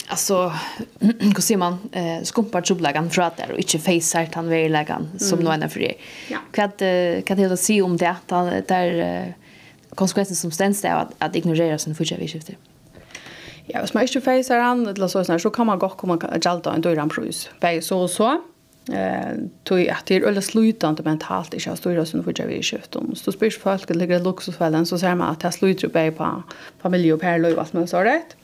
alltså 0.09 0.53
hur 0.99 1.41
ser 1.47 1.57
man 1.57 1.89
eh 1.91 2.23
skumpar 2.23 2.61
joblagan 2.65 3.09
för 3.09 3.21
att 3.21 3.37
det 3.37 3.53
och 3.53 3.57
inte 3.57 3.79
face 3.79 4.01
sagt 4.01 4.35
han 4.35 4.49
vill 4.49 4.71
lägga 4.71 5.01
som 5.17 5.39
någon 5.39 5.69
för 5.69 5.79
det. 5.79 5.93
Ja. 6.27 6.39
Vad 6.57 7.25
kan 7.25 7.37
det 7.37 7.57
se 7.57 7.81
om 7.81 7.97
det 7.97 8.15
att 8.27 8.67
där 8.67 9.33
konsekvensen 9.95 10.35
som 10.35 10.51
ständs 10.51 10.81
där 10.81 10.95
att, 10.95 11.13
att 11.17 11.35
ignorera 11.35 11.77
sin 11.77 11.95
fortsatta 11.95 12.27
skifte. 12.27 12.55
Ja, 13.67 13.79
hvis 13.79 13.93
man 13.93 14.03
ikke 14.03 14.21
facer 14.21 14.59
han, 14.59 14.87
eller 14.87 15.07
så, 15.07 15.23
så 15.23 15.49
kan 15.49 15.65
man 15.65 15.79
godt 15.79 15.97
komme 15.97 16.13
og 16.13 16.39
gjelda 16.39 16.71
en 16.71 16.81
døyre 16.81 17.07
prøys. 17.09 17.49
Begge 17.61 17.81
så 17.81 17.97
og 17.97 18.09
så 18.09 18.37
eh 18.93 19.33
tog 19.63 19.87
att 19.89 20.05
det 20.05 20.15
är 20.15 20.21
eller 20.21 20.41
slutande 20.41 21.03
mentalt 21.03 21.53
i 21.53 21.57
jag 21.65 21.77
stora 21.77 22.05
som 22.05 22.23
för 22.23 22.33
jag 22.35 22.47
vill 22.47 22.63
köpa 22.63 22.99
om 22.99 23.15
så 23.15 23.31
spyr 23.31 23.49
folk 23.49 23.87
det 23.87 23.93
ligger 23.93 24.19
luxusfällan 24.19 24.85
så 24.85 24.99
ser 24.99 25.15
man 25.15 25.31
att 25.31 25.43
jag 25.43 25.53
slutar 25.53 25.87
på 25.87 26.11
på 26.17 26.43
familj 26.79 27.13
och 27.13 27.21
perloj 27.21 27.53
vad 27.53 27.67
man 27.71 27.87
sa 27.87 28.03
rätt 28.03 28.35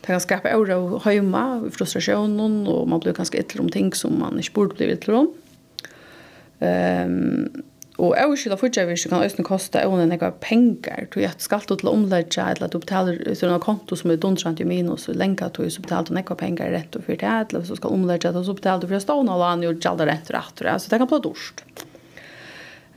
det 0.00 0.06
kan 0.06 0.20
skapa 0.20 0.56
oro 0.56 0.98
hemma 1.04 1.70
frustration 1.72 2.66
och 2.66 2.88
man 2.88 3.00
blir 3.00 3.12
ganska 3.12 3.38
illa 3.38 3.62
om 3.62 3.68
ting 3.68 3.92
som 3.92 4.18
man 4.18 4.36
inte 4.36 4.50
borde 4.52 4.74
bli 4.74 4.92
illa 4.92 5.18
om 5.18 5.34
ehm 6.58 7.62
Og 7.94 8.16
jeg 8.16 8.26
vil 8.26 8.32
overskylda 8.32 8.56
fortsatt 8.58 9.10
kan 9.12 9.22
østene 9.22 9.46
koste 9.46 9.82
øvnen 9.86 10.10
jeg 10.10 10.18
har 10.18 10.32
penger, 10.42 11.04
tog 11.14 11.26
at 11.28 11.42
skal 11.44 11.62
du 11.62 11.76
til 11.78 11.86
å 11.86 11.92
omlegge, 11.94 12.42
eller 12.42 12.70
du 12.70 12.80
betaler 12.82 13.20
til 13.22 13.50
noen 13.52 13.62
konto 13.62 13.94
som 13.94 14.10
er 14.10 14.18
dundrant 14.18 14.58
i 14.58 14.66
minus, 14.66 15.06
og 15.08 15.18
lenka 15.20 15.46
til 15.54 15.68
så 15.70 15.82
betaler 15.84 16.08
du 16.08 16.16
nekva 16.16 16.34
penger 16.40 16.72
rett 16.74 16.98
og 16.98 17.04
fyrt 17.06 17.22
her, 17.22 17.44
eller 17.46 17.62
så 17.68 17.78
skal 17.78 17.94
omlegge 17.94 18.32
det, 18.32 18.40
og 18.40 18.48
så 18.48 18.54
betaler 18.58 18.82
du 18.82 18.90
for 18.90 19.04
stående, 19.04 19.36
og 19.36 19.44
han 19.46 19.62
gjør 19.62 19.78
gjalda 19.78 20.08
rett 20.10 20.32
og 20.32 20.38
rett, 20.40 20.64
så 20.82 20.90
det 20.90 21.00
kan 21.04 21.10
bli 21.12 21.20
dårst. 21.28 21.62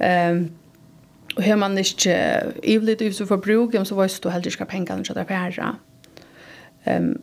Um, 0.01 0.41
og 1.35 1.45
har 1.45 1.61
man 1.61 1.77
ikke 1.77 2.17
ivlig 2.65 2.97
ut 3.03 3.21
for 3.29 3.37
bruk, 3.37 3.77
så 3.77 3.99
vet 4.01 4.17
du 4.23 4.31
heller 4.33 4.49
ikke 4.49 4.69
penger 4.73 5.03
når 5.03 5.21
det 5.21 5.27
er. 5.43 5.61
Um, 6.89 7.13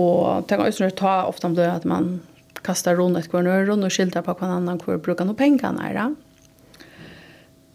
og 0.00 0.48
det 0.48 0.56
kan 0.56 0.64
også 0.64 0.88
ta 0.96 1.14
ofte 1.28 1.52
om 1.52 1.58
det 1.58 1.68
at 1.68 1.84
man 1.84 2.22
kastar 2.64 2.96
rundt 2.96 3.28
hver 3.28 3.44
nøyre, 3.44 3.76
og 3.76 3.92
skilter 3.92 4.24
på 4.24 4.38
hver 4.40 4.56
annan 4.56 4.80
hver 4.80 5.04
bruker 5.04 5.28
noen 5.28 5.36
penger 5.36 5.76
nære. 5.76 6.08
Ja 6.08 6.29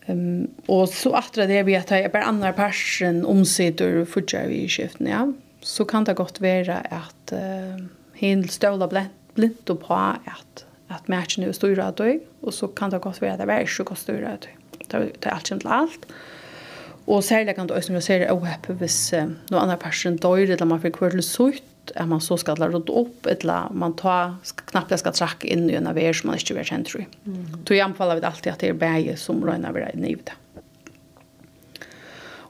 Um, 0.07 0.51
og 0.69 0.85
så 0.93 1.15
atra 1.17 1.47
det 1.49 1.63
vi 1.65 1.73
at 1.77 1.89
jeg 1.89 2.11
bare 2.13 2.29
andre 2.29 2.51
persen 2.53 3.23
omsider 3.25 4.03
fortsatt 4.05 4.51
vi 4.51 4.61
i 4.65 4.69
skiften, 4.69 5.09
ja. 5.09 5.23
Så 5.65 5.87
kan 5.89 6.05
det 6.05 6.17
godt 6.19 6.41
være 6.43 6.77
at 6.93 7.33
uh, 7.33 7.81
hin 8.13 8.45
støvla 8.49 8.87
blindt 8.89 9.73
og 9.73 9.81
på 9.81 9.97
at, 9.97 10.65
at 10.93 11.09
matchen 11.09 11.43
er 11.43 11.57
større 11.57 11.89
av 11.89 11.97
døy, 11.97 12.19
og 12.45 12.53
så 12.53 12.69
kan 12.69 12.93
det 12.93 13.01
godt 13.01 13.21
være 13.23 13.33
at 13.33 13.41
det 13.41 13.49
er 13.49 13.65
ikke 13.65 13.97
større 13.97 14.35
av 14.35 14.45
døy. 14.45 14.53
Det 14.85 15.25
er 15.25 15.33
alt 15.33 15.49
kjent 15.49 15.65
til 15.65 15.73
alt. 15.73 16.09
Og 17.05 17.23
særlig 17.23 17.55
kan 17.55 17.67
det 17.69 17.77
også 17.77 17.93
være 17.97 18.33
å 18.33 18.75
hvis 18.77 18.99
uh, 19.17 19.25
noen 19.49 19.63
andre 19.63 19.81
persen 19.81 20.21
døyr, 20.21 20.51
eller 20.51 20.69
man 20.69 20.81
får 20.81 20.93
kvart 20.93 21.17
litt 21.17 21.25
sutt, 21.25 21.65
att 21.95 22.07
man 22.07 22.21
så 22.21 22.37
ska 22.37 22.55
ladda 22.55 22.93
upp 22.93 23.25
eller 23.25 23.73
man 23.73 23.95
tar 23.95 24.35
knappt 24.65 24.91
jag 24.91 24.99
ska 24.99 25.11
tracka 25.11 25.47
in 25.47 25.69
i 25.69 25.73
en 25.73 25.87
av 25.87 25.99
er 25.99 26.13
som 26.13 26.27
man 26.27 26.37
inte 26.37 26.53
vet 26.53 26.67
känner 26.67 26.83
tror 26.83 27.01
jag. 27.03 27.33
Då 27.63 27.73
jag 27.73 27.85
anbefaller 27.85 28.15
vi 28.15 28.25
alltid 28.25 28.53
att 28.53 28.59
det 28.59 28.69
är 28.69 28.73
bäge 28.73 29.17
som 29.17 29.45
rönar 29.45 29.71
vi 29.73 29.81
i 29.93 30.01
nivet. 30.01 30.29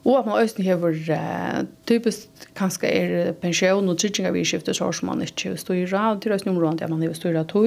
Og 0.06 0.18
at 0.18 0.26
man 0.26 0.38
øyne 0.38 0.64
hever 0.64 0.88
uh, 1.10 1.64
typisk 1.86 2.28
kanskje 2.54 2.88
er 2.88 3.32
pensjon 3.42 3.88
og 3.90 3.98
trygginga 3.98 4.30
vi 4.30 4.44
skiftet 4.46 4.76
så 4.78 4.92
som 4.94 5.08
man 5.10 5.22
ikke 5.22 5.56
styrer, 5.58 6.12
og 6.12 6.22
til 6.22 6.32
øyne 6.32 6.52
området 6.52 6.82
at 6.82 6.90
man 6.90 7.02
hever 7.02 7.14
styrer 7.14 7.42
tog, 7.42 7.66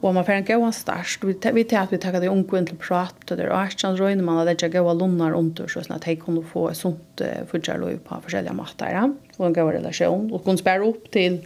Og 0.00 0.14
man 0.16 0.24
får 0.24 0.38
en 0.38 0.46
gøy 0.48 0.62
størst. 0.72 1.24
Vi 1.26 1.34
vet 1.52 1.72
at 1.76 1.90
vi 1.92 1.98
tar 2.00 2.16
det 2.16 2.30
unge 2.32 2.56
inn 2.56 2.68
til 2.70 2.78
prat, 2.80 3.18
og 3.26 3.36
det 3.36 3.44
er 3.44 3.52
æstjan 3.52 3.98
røyne 4.00 4.24
man 4.24 4.40
at 4.40 4.48
det 4.48 4.56
ikke 4.56 4.78
er 4.80 4.86
gøy 4.86 4.94
lunnar 4.96 5.36
under, 5.36 5.68
så 5.68 5.82
sånn 5.84 5.98
at 5.98 6.06
de 6.08 6.16
kunne 6.16 6.44
få 6.46 6.70
et 6.70 6.80
sånt 6.80 7.24
fudgerløy 7.50 7.98
på 8.06 8.20
forskjellige 8.24 8.56
matter, 8.56 8.96
og 9.36 9.44
en 9.44 9.56
gåa 9.56 9.76
relasjon, 9.76 10.30
og 10.32 10.46
kunne 10.46 10.62
spære 10.62 10.88
opp 10.88 11.10
til 11.12 11.42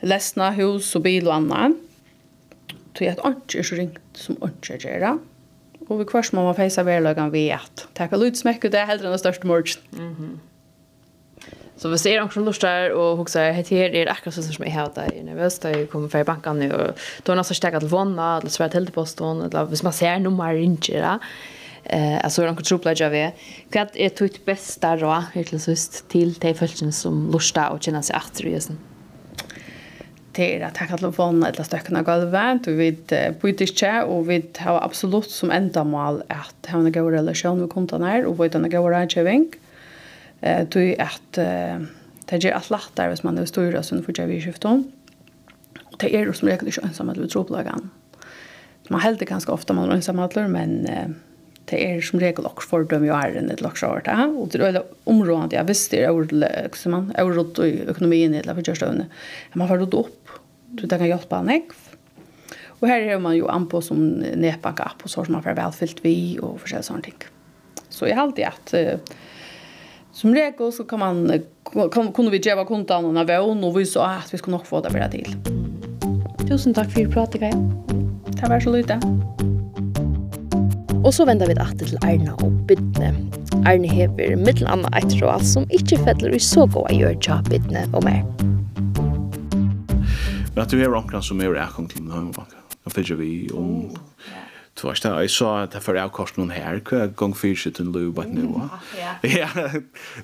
lesna, 0.00 0.54
hus 0.56 0.94
og 0.96 1.04
bil 1.04 1.28
og 1.28 1.36
annet. 1.36 1.76
Så 2.96 3.04
jeg 3.04 3.14
har 3.20 3.36
ikke 3.36 3.60
er 3.60 3.66
så 3.66 3.76
ringt 3.78 4.18
som 4.18 4.38
ikke 4.42 4.78
er 4.90 5.04
det. 5.04 5.16
Og 5.88 6.00
vi 6.00 6.06
kvars 6.08 6.32
må 6.34 6.42
man 6.44 6.56
feise 6.58 6.82
verløgan 6.84 7.30
ved 7.32 7.52
at 7.54 7.84
det 7.84 7.92
takk 7.96 8.16
og 8.16 8.24
lydsmekk, 8.24 8.66
det 8.72 8.80
er 8.80 8.88
heldre 8.90 9.08
enn 9.08 9.14
det 9.14 9.22
største 9.22 9.46
morgen. 9.46 9.84
Mm 9.92 10.14
-hmm. 10.16 10.32
Så 11.78 11.90
hvis 11.92 12.02
det 12.02 12.16
er 12.16 12.24
noen 12.24 12.32
som 12.34 12.46
lurer 12.46 12.94
og 12.98 13.20
hukser, 13.20 13.52
sier 13.62 13.62
at 13.62 13.70
her 13.70 13.94
er 14.00 14.10
akkurat 14.10 14.34
sånn 14.34 14.48
som 14.48 14.64
jeg 14.66 14.74
har 14.74 14.90
det, 14.96 15.04
jeg 15.12 15.20
er 15.20 15.28
nervøs 15.28 15.60
da 15.62 15.70
jeg 15.70 15.86
kommer 15.92 16.10
fra 16.10 16.24
banken, 16.26 16.64
og 16.74 16.98
da 17.22 17.32
er 17.32 17.38
noen 17.38 17.46
som 17.46 17.58
stekker 17.58 17.84
telefonen, 17.84 18.18
eller 18.18 18.50
svært 18.50 18.74
til 18.74 18.88
på 18.94 19.04
stånd, 19.06 19.44
eller 19.46 19.70
hvis 19.70 19.84
man 19.86 19.94
ser 19.94 20.18
noe 20.24 20.34
mer 20.34 20.58
ringer 20.58 21.06
da, 21.06 21.12
eh, 21.84 22.16
altså 22.18 22.42
er 22.42 22.50
noen 22.50 22.66
troplegg 22.66 23.02
av 23.06 23.14
det. 23.14 23.28
Hva 23.70 23.84
er 23.94 24.16
ditt 24.18 24.40
beste 24.48 24.90
råd, 25.04 25.30
helt 25.36 25.54
og 25.54 25.62
sist, 25.68 26.02
til 26.10 26.34
de 26.42 26.52
følelsene 26.58 26.96
som 26.96 27.28
lurer 27.30 27.70
og 27.70 27.78
kjenner 27.86 28.02
seg 28.08 28.18
etter 28.18 28.50
i 28.50 28.56
hessen? 28.56 28.82
Det 30.34 30.50
er 30.56 30.66
at 30.66 30.78
jeg 30.78 30.90
kan 30.90 30.98
telefonen 30.98 31.46
eller 31.46 31.66
støkken 31.66 31.98
av 31.98 32.08
gulvet, 32.10 32.66
og 32.70 32.82
vi 32.82 32.90
byter 32.98 33.70
ikke, 33.70 33.94
og 34.10 34.26
vi 34.26 34.42
har 34.64 34.82
absolutt 34.82 35.30
som 35.30 35.54
enda 35.54 35.86
mål 35.86 36.24
at 36.26 36.58
jeg 36.66 36.74
har 36.74 36.82
en 36.82 36.98
god 36.98 37.14
relasjon 37.20 37.62
med 37.62 37.70
kunden 37.70 38.06
her, 38.06 38.26
og 38.26 38.38
vi 38.42 38.50
har 38.50 38.58
en 38.58 38.70
god 38.74 38.90
rådgjøring. 38.96 39.48
Mm 39.54 39.64
eh 40.40 40.68
tog 40.68 41.00
att 41.00 41.38
eh 41.38 41.78
det 42.30 42.44
ger 42.44 42.52
att 42.52 42.70
lättare 42.70 43.08
hvis 43.08 43.22
man 43.22 43.38
är 43.38 43.44
stor 43.44 43.76
och 43.76 43.84
sen 43.84 44.02
får 44.02 44.14
jag 44.18 44.26
vi 44.26 44.40
skifta 44.40 44.68
om. 44.68 44.92
Och 45.84 45.96
det 45.98 46.16
är 46.16 46.32
som 46.32 46.48
regel 46.48 46.66
inte 46.66 46.80
ensam 46.80 47.08
att 47.08 47.16
vi 47.16 47.28
tror 47.28 47.44
på 47.44 47.52
lagan. 47.52 47.90
Man 48.88 49.00
helt 49.00 49.20
ganska 49.20 49.52
ofta 49.52 49.72
man 49.72 49.90
är 49.90 49.94
ensam 49.94 50.18
att 50.18 50.34
men 50.36 50.86
eh, 50.86 51.08
det 51.70 51.80
er 51.84 52.00
som 52.04 52.20
regel 52.20 52.46
også 52.48 52.68
fordømme 52.70 53.08
jo 53.10 53.16
æren 53.16 53.50
et 53.52 53.60
laks 53.64 53.82
over 53.82 54.00
det, 54.04 54.14
og 54.14 54.52
det 54.52 54.62
er 54.64 54.80
området 55.06 55.52
jeg 55.52 55.68
visste 55.68 56.00
er 56.00 56.14
overløk, 56.14 56.78
man 56.86 57.10
er 57.14 57.28
råd 57.28 57.60
i 57.66 57.82
økonomien 57.92 58.34
i 58.34 58.42
det 58.42 58.76
støvne. 58.76 59.08
Man 59.54 59.68
får 59.68 59.82
råd 59.84 59.94
opp, 59.94 60.32
så 60.80 60.86
det 60.86 60.98
kan 60.98 61.10
hjelpe 61.10 61.36
han 61.36 61.52
ikke. 61.52 61.76
Og 62.80 62.88
her 62.88 63.08
er 63.10 63.18
man 63.18 63.36
jo 63.36 63.48
an 63.50 63.66
på 63.68 63.80
som 63.82 63.98
nedbanka 64.22 64.86
app, 64.86 65.02
og 65.02 65.10
så 65.10 65.24
som 65.24 65.34
man 65.34 65.42
får 65.42 65.58
velfylt 65.58 66.02
vi 66.04 66.38
og 66.40 66.60
forskjellige 66.62 66.88
sånne 66.88 67.08
ting. 67.08 67.24
Så 67.90 68.06
jeg 68.06 68.16
har 68.16 68.28
alltid 68.28 68.44
at 68.46 68.74
Som 70.18 70.34
regel 70.34 70.72
så 70.72 70.84
kan 70.84 70.98
man, 70.98 71.30
kan, 71.92 72.12
kunne 72.12 72.30
vi 72.30 72.40
djeva 72.42 72.64
kontan 72.66 73.04
og 73.06 73.12
navån, 73.14 73.60
og 73.62 73.76
vi 73.76 73.84
så 73.86 74.02
at 74.02 74.32
vi 74.32 74.40
skulle 74.40 74.56
nok 74.56 74.66
få 74.66 74.80
det 74.82 74.90
bedre 74.90 75.06
til. 75.12 75.28
Tusen 76.48 76.74
takk 76.74 76.90
for 76.90 77.12
pratet, 77.12 77.44
Kaja. 77.44 77.54
Det 78.32 78.50
var 78.50 78.58
så 78.58 78.72
lite. 78.74 78.96
Og 81.04 81.14
så 81.14 81.22
vender 81.28 81.46
vi 81.46 81.54
det 81.54 81.68
til 81.78 81.94
Erna 82.02 82.34
og 82.42 82.56
Bidne. 82.66 83.12
Arne 83.62 83.92
hever 83.92 84.34
mittel 84.42 84.66
anna 84.66 84.90
eit 84.98 85.14
råd 85.22 85.46
som 85.46 85.70
ikkje 85.70 86.00
fettler 86.02 86.34
i 86.34 86.42
så 86.42 86.66
gåa 86.66 86.90
gjør 86.98 87.14
tja 87.22 87.38
bidne 87.46 87.86
og 87.92 88.02
mer. 88.08 88.26
Men 90.50 90.64
at 90.64 90.74
du 90.74 90.82
er 90.82 90.98
omkring 90.98 91.22
som 91.22 91.46
er 91.46 91.62
akkom 91.62 91.86
til 91.86 92.02
Nøymabanka. 92.02 92.58
Da 92.82 92.90
fyrir 92.90 93.22
vi 93.22 93.32
om 93.54 93.86
Du 94.82 94.86
vet 94.86 95.04
jeg 95.04 95.12
jag 95.12 95.30
sa 95.30 95.62
att 95.62 95.72
det 95.72 95.80
för 95.80 95.94
jag 95.94 96.12
noen 96.36 96.50
her, 96.50 96.80
hva 96.80 97.02
er 97.02 97.06
gång 97.06 97.34
för 97.34 97.54
shit 97.54 97.80
en 97.80 97.92
lov 97.92 98.12
but 98.14 98.28
nu. 98.28 98.54
Ja. 99.24 99.48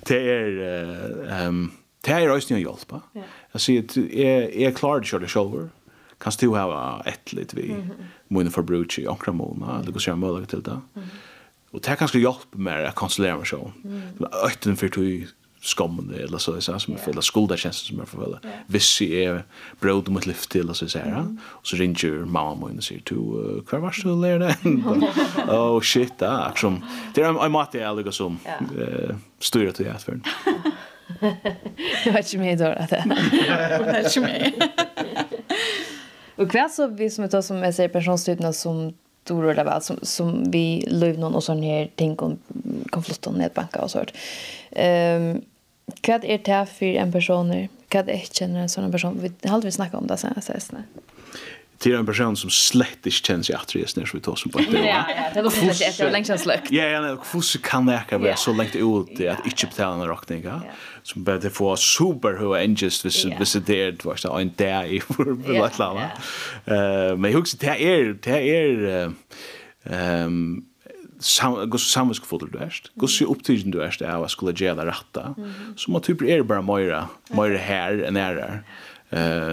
Det 0.07 0.15
er, 0.15 0.59
är 0.59 1.47
ehm 1.47 1.71
det 2.05 2.11
är 2.11 2.35
också 2.35 2.53
en 2.53 2.61
hjälp. 2.61 2.93
Jag 3.51 3.61
ser 3.61 3.79
att 3.79 3.97
är 3.97 4.67
är 4.67 4.71
klart 4.71 5.07
short 5.07 5.29
shoulder. 5.29 5.69
Kan 6.19 6.33
du 6.39 6.47
ha 6.47 7.03
ett 7.05 7.33
lit 7.33 7.53
vi 7.53 7.75
mun 8.27 8.51
för 8.51 8.61
brooch 8.61 8.99
i 8.99 9.07
ankramolna. 9.07 9.81
Det 9.85 9.91
går 9.91 9.99
så 9.99 10.15
mycket 10.15 10.49
till 10.49 10.63
det. 10.63 10.81
Och 11.71 11.81
det 11.81 11.95
kanske 11.95 12.19
hjälper 12.19 12.57
mer 12.57 12.83
att 12.83 12.95
konsulera 12.95 13.37
mig 13.37 13.45
så. 13.45 13.71
Ötten 14.45 14.75
för 14.75 14.89
tog 14.89 15.27
skommen 15.65 16.13
eller 16.23 16.37
så 16.37 16.61
så 16.61 16.79
som 16.79 16.93
yeah. 16.93 17.05
fel 17.05 17.21
skulda 17.21 17.57
känns 17.57 17.77
som 17.77 17.97
jag 17.97 18.07
förväl. 18.07 18.37
Visst 18.67 19.01
är 19.01 19.43
bröd 19.79 20.09
mot 20.09 20.25
lyft 20.25 20.49
till 20.49 20.73
så 20.73 20.87
så 20.87 20.99
här. 20.99 21.37
Och 21.41 21.67
så 21.67 21.75
ringer 21.75 22.25
mamma 22.25 22.71
och 22.77 22.83
säger 22.83 23.01
to 23.01 23.15
kvar 23.67 23.79
var 23.79 23.91
så 23.91 24.15
lär 24.15 24.39
det. 24.39 24.55
Oh 25.53 25.81
shit 25.81 26.17
där 26.17 26.51
som 26.55 26.85
det 27.13 27.21
är 27.21 27.45
I 27.45 27.49
matte 27.49 27.77
jag 27.77 27.97
lägger 27.97 28.11
som 28.11 28.39
eh 28.45 29.15
styr 29.39 29.71
till 29.71 29.89
att 29.89 30.03
för. 30.03 30.19
Jag 32.05 32.13
vet 32.13 32.33
inte 32.33 32.37
mer 32.37 32.57
då 32.57 32.65
att 32.65 32.89
det. 32.89 33.03
Jag 33.47 33.83
vet 33.83 34.17
inte 34.17 34.19
mer. 34.19 34.53
Och 36.35 36.51
kvar 36.51 36.67
så 36.67 36.87
vi 36.87 37.09
som 37.09 37.29
tar 37.29 37.41
som 37.41 37.57
jag 37.57 37.73
säger 37.73 37.89
personstudierna 37.89 38.53
som 38.53 38.93
då 39.23 39.41
rör 39.41 39.55
det 39.55 39.63
väl 39.63 39.81
som 39.81 39.99
som 40.01 40.51
vi 40.51 40.85
löv 40.87 41.19
någon 41.19 41.35
och 41.35 41.43
sån 41.43 41.63
här 41.63 41.91
ting 41.95 42.19
om 42.19 42.37
konflikten 42.89 43.33
med 43.33 43.51
banka 43.55 43.81
och 43.81 43.91
sånt. 43.91 44.11
Ehm 44.71 45.41
Hva 45.85 46.19
er 46.23 46.41
det 46.45 46.61
for 46.73 47.01
en 47.01 47.11
person? 47.13 47.51
Hva 47.89 48.01
er 48.01 48.07
det 48.07 48.21
ikke 48.21 48.39
kjenner 48.41 48.65
en 48.65 48.71
sånn 48.71 48.91
person? 48.93 49.17
Vi 49.21 49.33
har 49.45 49.57
aldri 49.59 49.73
snakket 49.73 49.99
om 49.99 50.07
det 50.09 50.17
sen, 50.21 50.37
sessene. 50.41 50.85
Det 51.77 51.91
är 51.91 51.97
en 51.97 52.05
person 52.05 52.35
som 52.35 52.49
slett 52.49 53.05
inte 53.05 53.11
känns 53.11 53.49
i 53.49 53.53
att 53.53 53.75
resa 53.75 53.99
när 53.99 54.09
vi 54.13 54.19
tar 54.19 54.35
som 54.35 54.51
på 54.51 54.59
det. 54.59 54.87
Ja, 54.87 55.05
det 55.33 55.41
går 55.41 55.49
fint 55.49 55.71
att 55.71 55.97
det 55.97 55.99
är 55.99 56.11
länge 56.11 56.25
sedan. 56.25 56.57
Ja, 56.69 56.83
ja, 56.83 57.01
nej, 57.01 57.17
kan 57.63 57.85
läka 57.85 58.17
vara 58.17 58.35
så 58.35 58.53
länge 58.53 58.69
ut 58.69 59.29
att 59.29 59.45
inte 59.45 59.65
betala 59.65 60.03
en 60.03 60.07
rockning, 60.07 60.43
ja. 60.43 60.61
Som 61.03 61.23
bara 61.23 61.37
det 61.37 61.49
får 61.49 61.75
super 61.75 62.37
hur 62.39 62.57
engest 62.57 63.05
vis 63.05 63.25
vis 63.25 63.53
det 63.53 63.81
är 63.81 63.91
det 63.91 64.05
var 64.05 64.39
en 64.39 64.51
där 64.55 64.85
i 64.85 64.99
för 64.99 65.47
lilla 65.47 65.71
lava. 65.79 66.01
Eh, 66.65 67.17
men 67.17 67.33
hur 67.33 67.59
det 67.59 67.67
är 67.67 68.17
det 68.23 68.49
är 68.49 69.13
ehm 69.83 70.63
gosse 71.71 71.91
samviskfull 71.91 72.47
du 72.51 72.59
erst, 72.61 72.91
gosse 73.01 73.25
opptiden 73.25 73.73
du 73.73 73.79
erst 73.83 74.03
av 74.05 74.25
å 74.25 74.31
skulle 74.31 74.55
gjøre 74.55 74.85
det 74.85 75.27
så 75.75 75.91
man 75.91 76.03
typer 76.05 76.29
er 76.29 76.43
bare 76.43 76.63
mer 76.65 77.07
mer 77.35 77.57
her 77.57 78.03
enn 78.07 78.19
er 78.19 78.41
her. 78.41 78.59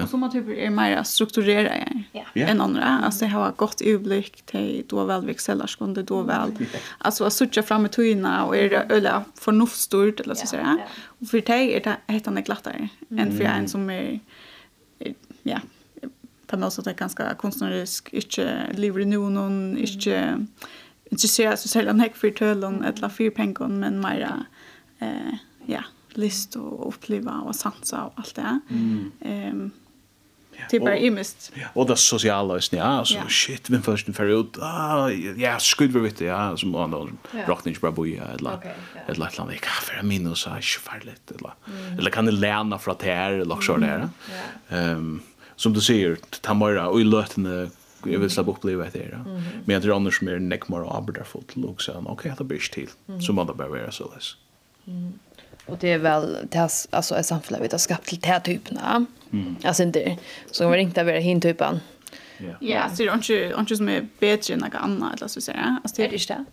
Og 0.03 0.09
så 0.09 0.19
man 0.19 0.33
typer 0.33 0.57
er 0.57 0.71
mer 0.75 1.03
strukturera 1.07 1.75
ja. 2.17 2.25
Yeah. 2.35 2.51
enn 2.51 2.61
andre. 2.65 2.83
Alltså 3.05 3.25
jag 3.25 3.33
har 3.33 3.53
gott 3.57 3.81
överblick 3.81 4.43
till 4.47 4.85
då 4.89 5.05
väl 5.05 5.27
växellarskunde 5.27 6.03
då 6.03 6.23
väl. 6.23 6.57
Alltså 6.99 7.25
att 7.25 7.33
söka 7.33 7.63
fram 7.63 7.87
i 7.87 7.89
tyna 7.89 8.45
och 8.45 8.57
är 8.57 8.71
det 8.71 8.87
ölla 8.91 9.25
förnuftstort 9.35 10.21
eller 10.21 10.35
så 10.35 10.47
säga. 10.47 10.63
Yeah. 10.63 10.91
Och 11.21 11.29
för 11.29 11.41
dig 11.41 11.75
är 11.75 11.81
det 11.81 11.97
helt 12.07 12.29
annat 12.29 12.45
glattare 12.45 12.89
än 13.11 13.37
för 13.37 13.45
en 13.45 13.69
som 13.69 13.91
är 13.91 14.21
ja, 15.43 15.61
på 16.47 16.57
något 16.57 16.73
sätt 16.73 16.97
ganska 16.97 17.35
konstnärisk, 17.35 18.09
inte 18.13 18.67
lever 18.73 19.01
i 19.01 19.05
någon, 19.05 19.79
inte 19.79 20.47
intresserad 21.13 21.59
så 21.59 21.69
sällan 21.69 22.01
häck 22.01 22.17
för 22.17 22.31
tölon 22.31 22.85
eller 22.85 23.09
för 23.09 23.31
pengon 23.31 23.81
men 23.81 24.01
mera 24.01 24.47
eh 24.99 25.35
ja 25.67 25.85
list 26.15 26.57
och 26.57 26.89
uppleva 26.89 27.33
och 27.33 27.57
sansa 27.57 28.05
och 28.05 28.13
allt 28.17 28.35
det. 28.35 28.61
Ehm 28.71 29.11
mm. 29.21 29.71
Det 30.71 30.77
är 30.77 30.81
bara 30.81 30.97
imist. 30.97 31.53
Och 31.75 31.87
det 31.87 31.97
sociala 31.97 32.55
är 32.55 32.77
ja, 32.77 33.05
så 33.05 33.19
shit, 33.29 33.71
vem 33.71 33.83
först 33.83 34.09
en 34.09 34.15
förut. 34.15 34.59
Ah, 34.61 35.11
ja, 35.37 35.59
skulle 35.59 35.93
vi 35.93 36.01
veta, 36.01 36.25
ja, 36.25 36.57
som 36.57 36.75
andra 36.75 37.09
rockning 37.47 37.77
bara 37.81 37.93
boja 37.93 38.25
eller 38.25 38.59
ett 39.09 39.19
lätt 39.19 39.39
land 39.39 39.53
i 39.53 39.59
kaffe, 39.59 39.93
en 40.01 40.09
minus 40.09 40.47
är 40.47 40.81
farligt 40.81 41.31
eller. 41.31 41.53
Eller 41.99 42.11
kan 42.11 42.27
det 42.27 42.33
lära 42.33 42.79
från 42.79 42.97
det 42.99 43.15
här 43.15 43.33
eller 43.33 43.61
så 43.61 43.77
där. 43.77 44.09
Ehm 44.69 45.23
som 45.57 45.73
du 45.73 45.81
säger, 45.81 46.19
ta 46.41 46.55
mera 46.55 46.89
och 46.89 47.01
i 47.01 47.05
löten 47.05 47.71
jag 48.05 48.19
vill 48.19 48.31
släppa 48.31 48.51
uppleva 48.51 48.85
det 48.93 48.99
här. 48.99 49.25
Men 49.65 49.75
jag 49.75 49.83
tror 49.83 49.97
annars 49.97 50.21
mer 50.21 50.39
näck 50.39 50.69
mer 50.69 50.83
och 50.83 50.97
arbetar 50.97 51.25
fullt 51.25 51.57
så 51.79 51.93
okej, 52.07 52.33
det 52.39 52.45
blir 52.45 52.59
till. 52.59 52.89
Så 53.27 53.33
man 53.33 53.47
bara 53.47 53.69
vara 53.69 53.91
så 53.91 54.13
läs. 54.15 54.37
Mm. 54.87 55.13
Och 55.67 55.79
det 55.81 55.93
är 55.93 55.99
väl 55.99 56.37
det 56.51 56.59
här, 56.59 56.71
alltså 56.91 57.15
ett 57.15 57.27
samhället 57.27 57.61
vi 57.63 57.69
har 57.71 57.79
skapat 57.79 58.05
till 58.05 58.21
den 58.21 58.31
här 58.31 58.41
typen. 58.41 58.79
Mm. 59.33 59.57
Alltså 59.65 59.83
inte 59.83 60.19
så 60.51 60.71
vi 60.71 60.81
inte 60.81 61.05
vara 61.05 61.19
hin 61.19 61.41
typen. 61.41 61.81
Ja, 62.61 62.91
så 62.91 63.03
det 63.03 63.09
är 63.09 63.15
inte, 63.15 63.55
inte 63.59 63.77
som 63.77 63.89
är 63.89 64.09
bättre 64.21 64.55
än 64.55 64.61
något 64.61 64.75
annat 64.75 65.17
eller 65.17 65.29
så 65.29 65.39
att 65.39 65.45
säga. 65.45 65.81
Alltså, 65.85 65.97
det 65.97 66.09
är 66.09 66.13
inte 66.13 66.35
det. 66.35 66.45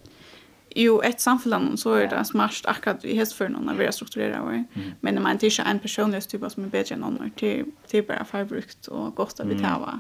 Jo, 0.76 1.02
ett 1.02 1.20
samfällan 1.20 1.78
så 1.78 1.94
är 1.94 2.08
det 2.08 2.26
smart 2.26 2.62
akkurat 2.64 3.06
i 3.06 3.18
häst 3.18 3.34
för 3.34 3.50
någon 3.50 3.66
när 3.66 3.74
vi 3.74 3.92
strukturerad. 3.92 4.48
Mm. 4.50 4.66
Men 5.00 5.24
man 5.24 5.38
det 5.38 5.48
är 5.48 5.50
inte 5.50 5.62
en 5.62 5.80
personlighetstyp 5.80 6.52
som 6.52 6.64
är 6.64 6.68
bättre 6.68 6.96
än 6.96 7.02
någon. 7.02 7.32
Det 7.40 7.64
är 7.92 8.02
bara 8.02 8.26
förbrukt 8.26 8.88
och 8.88 9.16
gott 9.16 9.40
att 9.40 9.48
vi 9.48 9.60
tar 9.60 10.00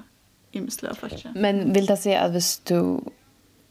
imsliga 0.52 0.94
faktiskt. 0.94 1.26
Men 1.36 1.74
vill 1.74 1.86
det 1.86 1.98
säga 1.98 2.22
att 2.22 2.32
hvis 2.32 2.60
du 2.60 3.00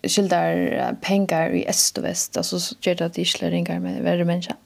skildar 0.02 0.96
pengar 1.00 1.50
i 1.50 1.68
öst 1.68 1.98
och 1.98 2.04
väst 2.04 2.36
alltså 2.36 2.60
så 2.60 2.74
gör 2.80 2.94
det 2.94 3.06
att 3.06 3.14
de 3.14 3.24
inte 3.24 3.50
ringar 3.50 3.80
med 3.80 4.02
värre 4.02 4.24
människa? 4.24 4.56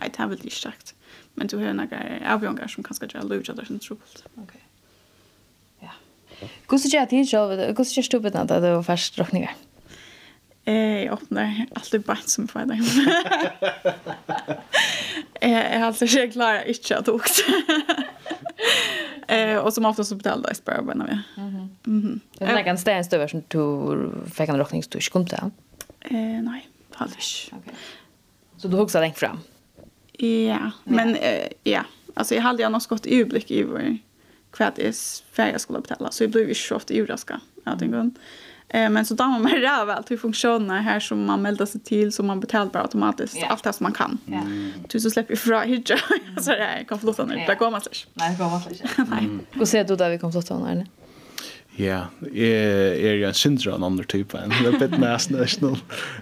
Nej, 0.00 0.10
det 0.16 0.22
har 0.22 0.28
väl 0.28 0.38
inte 0.42 0.56
sagt. 0.56 0.94
Men 1.34 1.46
du 1.46 1.56
har 1.56 1.72
några 1.72 1.98
avgångar 2.34 2.68
som 2.68 2.82
kanske 2.84 3.06
gör 3.14 3.22
lov 3.22 3.42
att 3.48 3.56
det 3.56 3.62
är 3.62 3.78
trubbelt. 3.78 4.24
Okej. 4.34 4.60
Ja. 5.80 5.90
Gusti 6.66 6.88
gjer 6.88 7.06
tid 7.06 7.30
sjálv, 7.30 7.74
gusti 7.74 8.02
så? 8.02 8.06
stupid 8.06 8.36
at 8.36 8.48
det 8.48 8.60
var 8.60 8.82
fast 8.82 9.16
drukningar. 9.16 9.54
Eh, 10.64 11.04
jag 11.04 11.12
öppnar 11.12 11.66
alltid 11.74 12.02
bara 12.02 12.16
som 12.16 12.48
får 12.48 12.60
det. 12.60 12.80
Eh, 15.40 15.72
jag 15.72 15.80
har 15.80 15.86
alltid 15.86 16.10
inte 16.10 16.28
klarat 16.28 16.66
inte 16.66 16.96
att 16.96 17.08
åka. 17.08 17.30
Eh, 19.28 19.58
och 19.58 19.72
som 19.74 19.84
ofta 19.84 20.04
så 20.04 20.14
betalade 20.14 20.54
jag 20.64 20.84
bara 20.84 20.94
när 20.94 21.06
vi. 21.06 21.42
Mhm. 21.42 21.68
Mhm. 21.84 22.20
Det 22.38 22.44
är 22.44 22.64
en 22.66 22.78
stäng 22.78 23.04
stöver 23.04 23.28
som 23.28 23.42
du 23.48 24.10
fick 24.30 24.48
en 24.48 24.58
rockning 24.58 24.82
du 24.88 25.00
kom 25.00 25.26
till. 25.26 25.38
Eh, 26.00 26.12
nej, 26.42 26.68
aldrig. 26.94 27.22
Okej. 27.52 27.74
Så 28.56 28.68
du 28.68 28.76
huxar 28.76 29.00
länge 29.00 29.14
fram. 29.14 29.38
Ja, 30.18 30.70
men 30.84 31.16
eh, 31.16 31.46
ja, 31.62 31.84
alltså 32.14 32.34
jag 32.34 32.42
hade 32.42 32.62
jag 32.62 32.72
något 32.72 32.86
gott 32.86 33.06
överblick 33.06 33.50
i 33.50 33.62
vad 33.62 33.98
kvad 34.50 34.72
är 34.78 34.92
färja 35.32 35.58
skulle 35.58 35.80
betala 35.80 36.10
så 36.10 36.24
jag 36.24 36.30
blev 36.30 36.48
ju 36.48 36.54
så 36.54 36.76
ofta 36.76 36.94
överraskad. 36.94 37.40
Jag 37.64 37.78
tänkte 37.78 38.10
Eh, 38.68 38.90
men 38.90 39.06
så 39.06 39.14
då 39.14 39.24
man 39.24 39.42
med 39.52 39.62
det 39.62 39.84
väl 39.86 40.04
till 40.04 40.18
funktionerna 40.18 40.80
här 40.80 41.00
som 41.00 41.24
man 41.24 41.42
meldar 41.42 41.66
sig 41.66 41.80
till 41.80 42.12
så 42.12 42.22
man 42.22 42.40
betalar 42.40 42.72
bara 42.72 42.82
automatiskt 42.82 43.36
yeah. 43.36 43.52
allt 43.52 43.64
det 43.64 43.72
som 43.72 43.84
man 43.84 43.92
kan. 43.92 44.18
Yeah. 44.28 44.46
Du 44.88 45.00
så 45.00 45.10
släpper 45.10 45.34
ifrån 45.34 45.62
hijja. 45.62 45.96
så 46.40 46.50
det 46.50 46.76
jag 46.78 46.88
kan 46.88 46.98
flottan 46.98 47.30
ut. 47.30 47.36
Yeah. 47.36 47.48
Det 47.48 47.54
går 47.54 47.70
man 47.70 47.80
slash. 47.80 48.06
Nej, 48.14 48.30
det 48.30 48.44
går 48.44 48.50
man 48.50 48.60
släck. 48.60 48.82
Nej. 48.96 49.28
Och 49.60 49.68
ser 49.68 49.84
du 49.84 49.96
där 49.96 50.10
vi 50.10 50.18
kom 50.18 50.32
flottan 50.32 50.66
här? 50.66 50.86
Ja, 51.78 52.06
jag 52.20 52.38
är 52.38 53.14
ju 53.14 53.24
en 53.24 53.34
syndra 53.34 53.74
en 53.74 53.84
annan 53.84 54.04
typ 54.04 54.34
än. 54.34 54.52
Det 54.64 54.78
bit 54.78 54.98
nästan 54.98 55.38
national. 55.38 55.78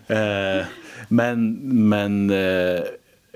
Eh, 0.07 0.66
men 1.09 1.54
men 1.88 2.30
eh 2.30 2.83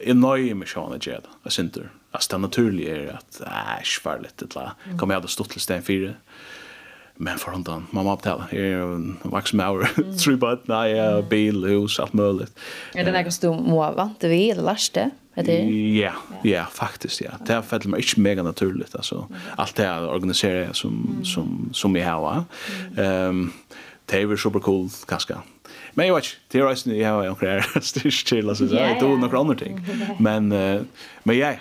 är 0.02 0.14
nöjd 0.14 0.56
med 0.56 0.68
Sean 0.68 0.98
Jed. 1.00 1.22
Jag 1.42 1.52
syndra. 1.52 1.82
Alltså 2.10 2.36
det 2.36 2.38
naturliga 2.38 2.96
är 2.96 3.08
att 3.08 3.40
äh, 3.40 3.82
svär 3.84 4.20
lite 4.22 4.58
la. 4.58 4.72
Kommer 4.98 5.14
jag 5.14 5.24
att 5.24 5.30
stå 5.30 5.44
till 5.44 5.60
sten 5.60 5.82
4. 5.82 6.14
Men 7.18 7.38
for 7.42 7.50
hundan, 7.50 7.88
mamma 7.90 8.12
opptale, 8.14 8.46
jeg 8.54 8.76
er 8.78 8.92
en 8.94 9.16
vaksen 9.26 9.58
med 9.58 9.66
over, 9.74 9.88
tre 10.22 10.36
bøtt, 10.38 10.68
nei, 10.70 10.92
bil, 11.26 11.64
hus, 11.66 11.98
alt 11.98 12.14
mulig. 12.14 12.46
Er 12.94 13.08
det 13.08 13.14
noe 13.14 13.32
som 13.34 13.56
du 13.58 13.70
må 13.72 13.80
vant 13.96 14.22
vi, 14.22 14.44
eller 14.52 14.68
lærst 14.70 14.94
det? 14.94 15.08
Ja, 15.46 16.12
ja, 16.46 16.64
faktisk, 16.70 17.22
ja. 17.22 17.36
Det 17.46 17.54
er 17.54 17.62
faktisk 17.62 17.90
meg 17.90 18.02
ikke 18.02 18.22
mega 18.22 18.42
naturligt, 18.42 18.94
altså. 18.94 19.24
Alt 19.58 19.76
det 19.78 19.86
jeg 19.86 20.08
organiserer 20.10 20.72
som, 20.74 21.20
som, 21.26 21.68
som 21.74 21.94
jeg 21.96 22.06
har. 22.06 22.44
Um, 22.98 23.52
det 24.10 24.22
er 24.22 24.36
super 24.36 24.62
cool, 24.62 24.88
kanskje. 25.10 25.38
Men 25.94 26.06
jag 26.06 26.14
vet 26.14 26.24
inte, 26.24 26.36
det 26.50 26.58
är 26.58 26.68
resten 26.68 26.98
jag 26.98 27.12
har 27.12 27.28
omkring 27.28 27.50
här 27.50 27.80
styrs 27.80 28.24
till, 28.24 28.48
alltså, 28.48 28.64
det 28.64 28.80
är 28.80 28.94
inte 28.94 29.04
några 29.04 29.38
andra 29.38 29.54
ting. 29.54 29.80
Men, 30.18 30.48
men 31.22 31.38
ja, 31.38 31.52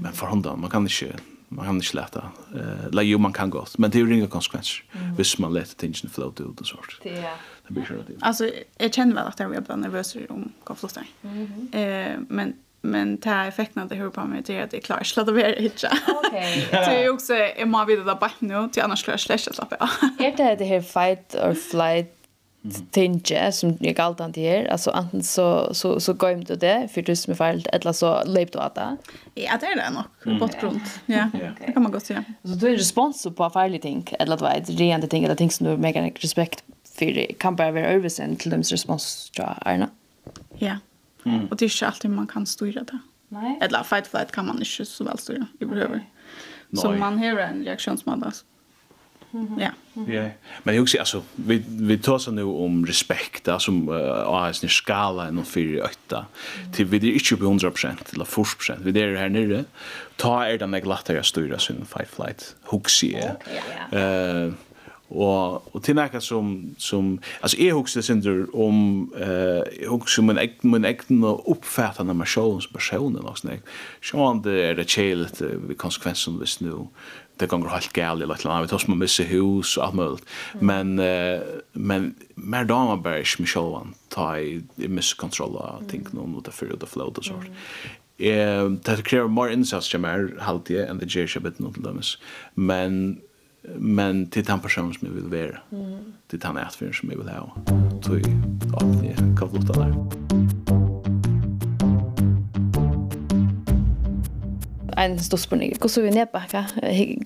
men 0.00 0.12
för 0.12 0.26
hundan, 0.26 0.60
man 0.60 0.70
kan 0.70 0.82
inte 0.82 1.12
man 1.48 1.66
kan 1.66 1.80
ikke 1.80 1.94
lete. 2.00 2.22
Uh, 2.54 2.86
la 2.92 3.02
jo, 3.02 3.18
man 3.18 3.32
kan 3.32 3.50
godt, 3.50 3.78
men 3.78 3.90
det 3.90 4.00
er 4.00 4.04
jo 4.04 4.10
ringe 4.10 4.28
konsekvenser 4.28 4.82
mm. 4.92 5.14
hvis 5.18 5.38
man 5.38 5.54
leter 5.54 5.78
tingene 5.78 6.10
flåte 6.12 6.44
ut 6.44 6.60
og 6.60 6.66
sånt. 6.66 6.98
Det, 7.02 7.14
ja. 7.22 7.34
det 7.68 7.76
blir 7.76 7.86
sånn 7.88 8.04
det. 8.08 8.18
Altså, 8.22 8.50
jeg 8.80 8.92
kjenner 8.92 9.20
vel 9.20 9.32
at 9.32 9.40
jeg 9.40 9.50
blir 9.50 9.82
nervøs 9.82 10.16
om 10.28 10.48
konflikter. 10.64 11.06
flott. 11.22 11.32
Mm 11.32 11.46
-hmm. 11.46 12.16
uh, 12.16 12.24
men 12.28 12.54
men 12.86 13.16
det 13.16 13.30
här 13.30 13.48
effekten 13.48 13.82
att 13.82 13.88
det 13.88 13.96
hör 13.96 14.10
på 14.10 14.24
mig 14.24 14.42
det 14.46 14.56
är 14.56 14.62
att 14.62 14.70
det 14.70 14.76
är 14.76 14.80
klart 14.80 15.00
att 15.00 15.06
slå 15.06 15.24
det 15.24 15.54
hitcha. 15.58 15.88
Okej. 16.08 16.68
Så 16.70 16.90
jag 16.90 17.14
också 17.14 17.34
är 17.34 17.66
man 17.66 17.86
vid 17.86 17.98
det 17.98 18.04
där 18.04 18.14
bara 18.14 18.30
nu 18.38 18.68
till 18.72 18.82
annars 18.82 19.00
skulle 19.00 19.12
jag 19.12 19.20
släcka 19.20 19.52
slapp. 19.52 19.72
Är 20.18 20.36
det 20.36 20.56
det 20.56 20.64
här 20.64 20.80
fight 20.80 21.34
or 21.34 21.54
flight 21.54 22.15
tinge 22.90 23.52
som 23.52 23.76
jag 23.80 24.00
alltid 24.00 24.22
han 24.22 24.32
till 24.32 24.68
alltså 24.68 24.90
antingen 24.90 25.24
så 25.24 25.74
så 25.74 26.00
så 26.00 26.12
går 26.12 26.30
inte 26.30 26.56
det 26.56 26.88
för 26.92 27.02
du 27.02 27.16
som 27.16 27.30
är 27.30 27.34
fel 27.36 27.66
eller 27.72 27.92
så 27.92 28.24
lept 28.24 28.52
du 28.52 28.58
att 28.58 28.74
det. 28.74 28.96
Ja 29.34 29.58
det 29.60 29.66
är 29.66 29.76
det 29.76 29.90
nog 29.90 30.40
på 30.40 30.48
grund 30.60 30.80
ja 31.06 31.30
det 31.66 31.72
kan 31.72 31.82
man 31.82 31.92
gott 31.92 32.06
säga 32.06 32.24
så 32.42 32.48
du 32.48 32.68
är 32.68 32.76
respons 32.76 33.26
på 33.36 33.50
fel 33.50 33.78
ting 33.80 34.08
eller 34.18 34.36
vad 34.36 34.52
det 34.66 34.72
rent 34.72 35.10
ting 35.10 35.24
eller 35.24 35.34
ting 35.34 35.50
som 35.50 35.66
du 35.66 35.76
mega 35.76 36.10
respekt 36.14 36.64
för 36.98 37.32
kan 37.38 37.56
bara 37.56 37.70
vara 37.70 37.86
översen 37.86 38.36
till 38.36 38.50
dems 38.50 38.72
respons 38.72 39.30
tror 39.30 39.48
jag 39.48 39.72
Arna 39.72 39.88
ja 40.58 40.76
och 41.50 41.56
det 41.56 41.64
är 41.64 41.68
inte 41.68 41.86
alltid 41.86 42.10
man 42.10 42.26
kan 42.26 42.46
styra 42.46 42.82
det. 42.82 42.98
Nej 43.28 43.58
eller 43.60 43.82
fight 43.82 44.06
flight 44.06 44.32
kan 44.32 44.46
man 44.46 44.58
inte 44.58 44.84
så 44.84 45.04
väl 45.04 45.18
styra 45.18 45.46
i 45.60 45.64
behöver 45.64 46.04
så 46.74 46.92
man 46.92 47.18
har 47.18 47.38
en 47.38 47.64
reaktionsmodell 47.64 48.24
alltså 48.24 48.44
Ja. 49.58 49.70
Ja. 49.94 50.30
Men 50.62 50.74
jag 50.74 50.82
också 50.82 50.98
alltså 50.98 51.22
vi 51.34 51.62
vi 51.68 51.98
tar 51.98 52.18
så 52.18 52.30
nu 52.30 52.42
om 52.42 52.86
respekt 52.86 53.48
alltså 53.48 53.72
uh, 53.72 54.28
as 54.28 54.62
ni 54.62 54.68
skala 54.68 55.28
och 55.28 55.46
för 55.46 55.84
åtta. 55.84 56.26
till 56.72 56.86
vi 56.86 56.98
det 56.98 57.10
inte 57.10 57.36
på 57.36 57.44
100% 57.44 58.14
eller 58.14 58.24
40% 58.24 58.76
vi 58.82 58.92
det 58.92 59.02
är 59.02 59.16
här 59.16 59.28
nere 59.28 59.64
ta 60.16 60.46
är 60.46 60.58
det 60.58 60.66
mig 60.66 60.82
lättare 60.82 61.18
att 61.18 61.26
styra 61.26 61.58
sin 61.58 61.84
fight 61.86 62.08
flight 62.08 62.56
hooksy. 62.62 63.14
Eh 63.92 64.52
och 65.08 65.74
och 65.74 65.82
till 65.82 65.94
näka 65.94 66.20
som 66.20 66.74
som 66.78 67.20
alltså 67.40 67.58
är 67.58 67.72
hooksy 67.72 68.02
synder 68.02 68.56
om 68.56 69.10
eh 69.20 69.88
hooksy 69.88 70.22
men 70.22 70.38
ek 70.38 70.62
men 70.62 70.84
ek 70.84 71.08
no 71.08 71.42
uppfattande 71.46 72.14
med 72.14 72.28
shows 72.28 72.66
personen 72.72 73.24
och 73.24 73.38
sånt. 73.38 73.62
Sjön 74.00 74.42
det 74.42 74.64
är 74.64 74.74
det 74.74 74.88
chill 74.88 75.26
vi 75.68 75.74
konsekvensen 75.74 76.38
visst 76.40 76.60
nu 76.60 76.72
det 77.36 77.46
går 77.46 77.68
helt 77.68 77.92
galt 77.92 78.22
eller 78.22 78.34
något 78.34 78.46
annat. 78.46 78.64
Vi 78.64 78.68
tar 78.68 78.78
små 78.78 78.94
misse 78.94 79.22
hus 79.22 79.76
och 79.76 79.84
allt 79.84 79.94
möjligt. 79.94 80.24
Men 80.60 80.98
eh, 80.98 81.40
men 81.72 82.14
mer 82.34 82.64
damer 82.64 82.96
bara 82.96 83.18
inte 83.18 83.36
med 83.38 83.48
självan 83.48 83.94
ta 84.08 84.38
i 84.38 84.62
misskontrolla 84.76 85.74
ting 85.88 86.06
någon 86.10 86.30
mot 86.30 86.44
det 86.44 86.50
för 86.50 86.66
det 86.80 86.86
flödet 86.86 87.24
så. 87.24 87.34
Eh 88.24 88.70
det 88.70 89.02
kräver 89.04 89.28
mer 89.28 89.52
insats 89.52 89.92
jag 89.92 90.00
mer 90.00 90.36
halt 90.40 90.66
det 90.66 90.90
and 90.90 91.00
the 91.00 91.06
ger 91.06 91.40
bit 91.40 91.58
not 91.58 91.74
dömes. 91.84 92.18
Men 92.54 93.20
men 93.78 94.26
till 94.26 94.44
den 94.44 94.60
personen 94.60 94.94
som 94.94 95.08
jag 95.08 95.14
vill 95.14 95.24
vara. 95.24 95.58
Mm. 95.72 96.12
Till 96.26 96.38
den 96.38 96.56
ätfyren 96.56 96.92
som 96.92 97.10
jag 97.10 97.18
vill 97.18 97.28
ha. 97.28 97.56
Så 98.02 98.18
ja, 98.72 98.86
det 99.02 99.38
kan 99.38 99.50
flota 99.50 99.72
där. 99.72 99.86
Mm. 99.86 100.25
en 105.04 105.18
stor 105.18 105.38
spørning. 105.38 105.72
Hvordan 105.78 106.02
vil 106.02 106.12
du 106.12 106.18
nedbakke? 106.18 106.64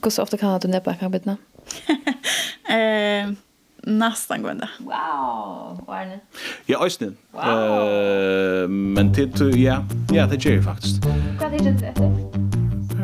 Hvordan 0.03 0.23
ofte 0.23 0.37
kan 0.37 0.61
du 0.61 0.69
nedbakke 0.69 1.05
arbeidene? 1.05 1.37
eh, 2.75 3.29
nästan 3.87 4.43
gående. 4.43 4.69
Wow, 4.81 5.85
var 5.87 6.05
det? 6.05 6.21
Ja, 6.69 6.85
ösnen. 6.85 7.17
Wow. 7.33 8.65
Uh, 8.65 8.71
men 8.71 9.15
till 9.15 9.63
ja, 9.63 9.85
ja, 10.13 10.27
det 10.27 10.45
gör 10.45 10.55
jag 10.55 10.65
faktiskt. 10.65 11.05
Vad 11.41 11.53
heter 11.53 11.73
det? 11.73 11.95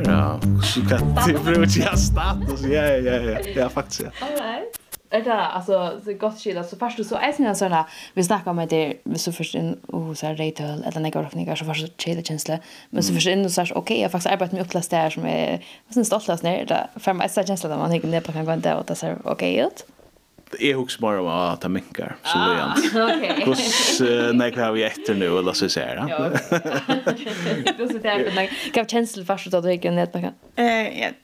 Ja, 0.05 0.41
så 0.63 0.81
kan 0.81 1.17
det 1.27 1.45
bli 1.45 1.63
ut 1.63 1.77
ja 1.77 1.97
status. 1.97 2.63
Ja, 2.63 2.83
ja, 2.83 3.17
ja, 3.17 3.39
ja, 3.57 3.69
faktiskt. 3.69 4.01
Ja. 4.01 4.27
All 4.27 4.33
right 4.33 4.76
är 5.11 5.23
det 5.23 5.35
alltså 5.35 6.01
så 6.05 6.13
gott 6.13 6.41
skilda 6.41 6.65
så 6.65 6.77
först 6.77 7.07
så 7.07 7.17
är 7.17 7.49
det 7.49 7.55
såna 7.55 7.87
vi 8.15 8.25
snackar 8.25 8.51
om 8.51 8.67
det 8.71 8.95
vi 9.05 9.19
så 9.19 9.33
först 9.33 9.55
in 9.55 9.75
och 9.87 10.19
så 10.19 10.27
här 10.27 10.37
rate 10.37 10.65
eller 10.65 11.01
några 11.01 11.21
öppningar 11.21 11.57
så 11.57 11.65
först 11.65 11.81
så 11.81 11.93
chilla 11.99 12.23
känsla 12.23 12.59
men 12.91 13.03
så 13.03 13.15
först 13.15 13.27
in 13.27 13.45
och 13.45 13.53
så 13.53 13.61
här 13.61 13.79
okej 13.79 14.01
jag 14.01 14.13
faktiskt 14.13 14.33
arbetar 14.33 14.57
med 14.57 14.67
upplast 14.67 14.91
där 14.91 15.11
som 15.11 15.27
är 15.27 15.65
vad 15.87 15.95
syns 15.95 16.07
stoltast 16.07 16.43
när 16.43 16.65
det 16.65 16.89
för 16.97 17.13
mig 17.13 17.29
så 17.29 17.45
känsla 17.45 17.69
där 17.69 17.77
man 17.77 17.91
tänker 17.91 18.09
ner 18.09 18.21
på 18.21 18.33
kan 18.33 18.45
gå 18.45 18.53
inte 18.53 18.75
och 18.75 18.85
det 18.85 18.95
ser 18.95 19.19
okej 19.25 19.59
ut. 19.59 19.87
Jeg 20.61 20.77
husker 20.79 21.01
bare 21.03 21.21
om 21.21 21.27
at 21.27 21.63
det 21.63 21.71
minker, 21.71 22.13
så 22.23 22.39
det 22.39 22.53
er 22.55 22.61
han. 22.63 22.79
Hvordan 23.45 24.37
nek 24.39 24.55
har 24.57 24.73
vi 24.77 24.85
etter 24.87 25.17
nå, 25.19 25.39
eller 25.41 25.57
så 25.59 25.69
ser 25.69 25.99
han. 25.99 26.09
Hva 28.07 28.83
er 28.83 28.87
kjensel 28.87 29.27
først 29.27 29.51
at 29.51 29.65
du 29.65 29.69
ikke 29.73 29.91
er 29.91 29.97
nedbakken? 29.97 30.37
Jeg 30.57 31.15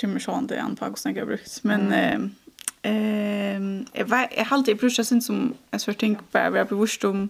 kommer 0.00 0.24
sånn 0.24 0.48
til 0.48 0.62
an 0.62 0.78
på 0.78 0.88
hvordan 0.88 1.12
jeg 1.12 1.20
har 1.20 1.28
brukt, 1.34 1.58
men 1.68 2.32
Ehm 2.82 3.86
jag 3.92 4.04
var 4.04 4.28
jag 4.36 4.44
hade 4.44 4.74
brusar 4.74 5.02
sen 5.02 5.22
som 5.22 5.54
jag 5.70 5.80
så 5.80 5.92
tänk 5.92 6.32
bara 6.32 6.50
vara 6.50 6.64
bevisst 6.64 7.04
om 7.04 7.28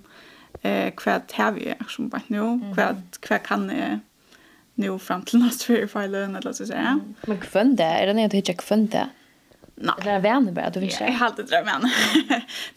eh 0.63 0.95
kvart 0.95 1.33
har 1.33 1.53
vi 1.53 1.75
som 1.89 2.09
bara 2.09 2.23
nu 2.27 2.61
kvart 2.75 3.21
kvart 3.21 3.43
kan 3.47 3.71
eh 3.71 3.99
nu 4.75 4.99
fram 4.99 5.23
till 5.23 5.39
nästa 5.39 5.65
för 5.65 5.87
filen 5.87 6.37
eller 6.37 6.53
så 6.53 6.67
säga. 6.67 7.01
Men 7.27 7.41
kvön 7.41 7.77
det 7.77 7.85
är 7.85 8.15
det 8.15 8.21
inte 8.21 8.37
hittar 8.37 8.53
kvön 8.53 8.87
det. 8.87 9.09
Nej. 9.75 9.95
Det 10.05 10.11
är 10.11 10.21
värme 10.21 10.53
bara 10.53 10.71
du 10.71 10.81
vill 10.81 10.93
säga. 10.93 11.11
Jag 11.11 11.17
hade 11.17 11.43
drömt 11.43 11.67
men 11.67 11.91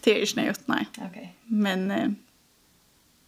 det 0.00 0.10
är 0.10 0.14
ju 0.14 0.20
inte 0.20 0.40
gjort 0.40 0.66
nej. 0.66 0.86
Okej. 1.10 1.34
Men 1.44 2.16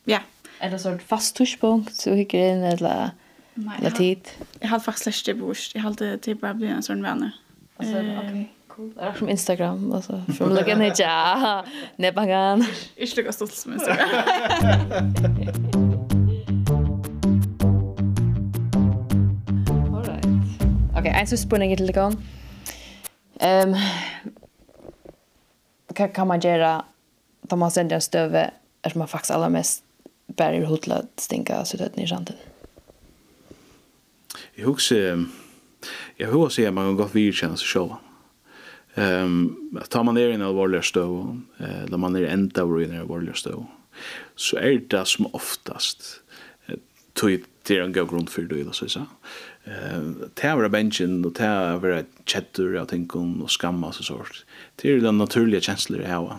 ja. 0.04 0.18
Är 0.60 0.70
det 0.70 0.78
så 0.78 0.98
fast 1.06 1.36
touchpunkt 1.36 1.94
så 1.94 2.14
hygger 2.14 2.52
in 2.52 2.62
eller 2.62 3.10
Nej, 3.54 3.92
tid. 3.92 4.28
Jag 4.60 4.68
hade 4.68 4.84
faktiskt 4.84 5.06
läst 5.06 5.26
det 5.26 5.34
bort. 5.34 5.70
Jag 5.74 5.82
hade 5.82 6.16
det 6.16 6.34
bara 6.34 6.54
blivit 6.54 6.76
en 6.76 6.82
sån 6.82 7.02
vänner. 7.02 7.30
Alltså, 7.76 7.98
okej 7.98 8.52
cool. 8.78 8.88
Det 8.94 9.02
er 9.08 9.14
som 9.18 9.28
Instagram. 9.28 9.92
altså. 9.92 10.22
From 10.28 10.48
luggen 10.48 10.80
hit, 10.80 11.00
ja. 11.00 11.62
Nebangan. 11.96 12.64
Ikke 12.96 13.16
lukar 13.16 13.30
stolts 13.32 13.62
som 13.62 13.72
Instagram. 13.72 14.08
Alright. 19.94 20.26
Okej, 20.96 21.20
en 21.20 21.26
sista 21.26 21.46
spurning 21.46 21.76
till 21.76 21.86
dig. 21.86 22.12
Ehm 23.40 23.74
kan 25.94 26.08
kan 26.08 26.26
man 26.26 26.40
göra 26.40 26.84
då 27.42 27.56
man 27.56 27.70
sänder 27.70 27.96
en 27.96 28.02
stöve 28.02 28.50
är 28.82 28.90
som 28.90 28.98
man 28.98 29.08
faktiskt 29.08 29.30
allra 29.30 29.48
mest 29.48 29.84
bär 30.26 30.52
i 30.52 30.64
hotla 30.64 31.02
stinka 31.16 31.64
så 31.64 31.76
det 31.76 31.96
ni 31.96 32.08
sant. 32.08 32.30
Jeg 34.54 34.64
husker... 34.64 35.24
jag 36.16 36.28
husar 36.28 36.66
at 36.66 36.74
man 36.74 36.84
kan 36.84 36.96
gott 36.96 37.14
vidkänna 37.14 37.56
sig 37.56 37.66
själva. 37.66 37.98
Ehm 38.98 39.56
um, 39.72 39.80
tar 39.88 40.04
man 40.04 40.14
ner 40.14 40.28
i 40.28 40.34
en 40.34 40.42
allvarlig 40.42 40.84
uh, 41.60 41.90
där 41.90 41.96
man 41.96 42.16
är 42.16 42.22
ända 42.22 42.62
i 42.82 42.84
en 42.84 43.00
alvorlig 43.00 43.36
stå 43.36 43.66
så 44.36 44.56
är 44.56 44.82
det 44.88 45.04
som 45.04 45.26
oftast 45.32 46.22
tog 47.12 47.42
till 47.62 47.80
en 47.80 47.92
god 47.92 48.10
grund 48.10 48.28
för 48.28 48.42
det 48.42 48.72
så 48.72 48.88
så. 48.88 49.06
Eh 49.64 50.02
ta 50.34 50.48
över 50.48 50.68
benchen 50.68 51.24
och 51.24 51.34
ta 51.34 51.44
över 51.44 52.04
chatter 52.26 52.72
jag 52.74 52.88
tänker 52.88 53.18
om 53.18 53.42
och 53.42 53.50
skamma 53.50 53.92
så 53.92 54.02
sort. 54.02 54.44
Det 54.76 54.90
är 54.90 55.00
den 55.00 55.18
naturliga 55.18 55.60
känslan 55.60 55.98
det 56.02 56.08
här 56.08 56.36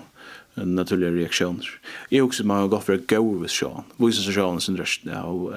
en 0.53 0.75
naturlig. 0.75 1.29
Jag 2.09 2.25
också 2.25 2.45
man 2.45 2.57
har 2.57 2.67
gått 2.67 2.83
för 2.83 2.93
att 2.93 3.09
gå 3.09 3.33
with 3.33 3.53
Sean. 3.53 3.83
Voices 3.95 4.27
of 4.27 4.33
Sean 4.33 4.61
sin 4.61 4.77
röst 4.77 5.07
av 5.07 5.55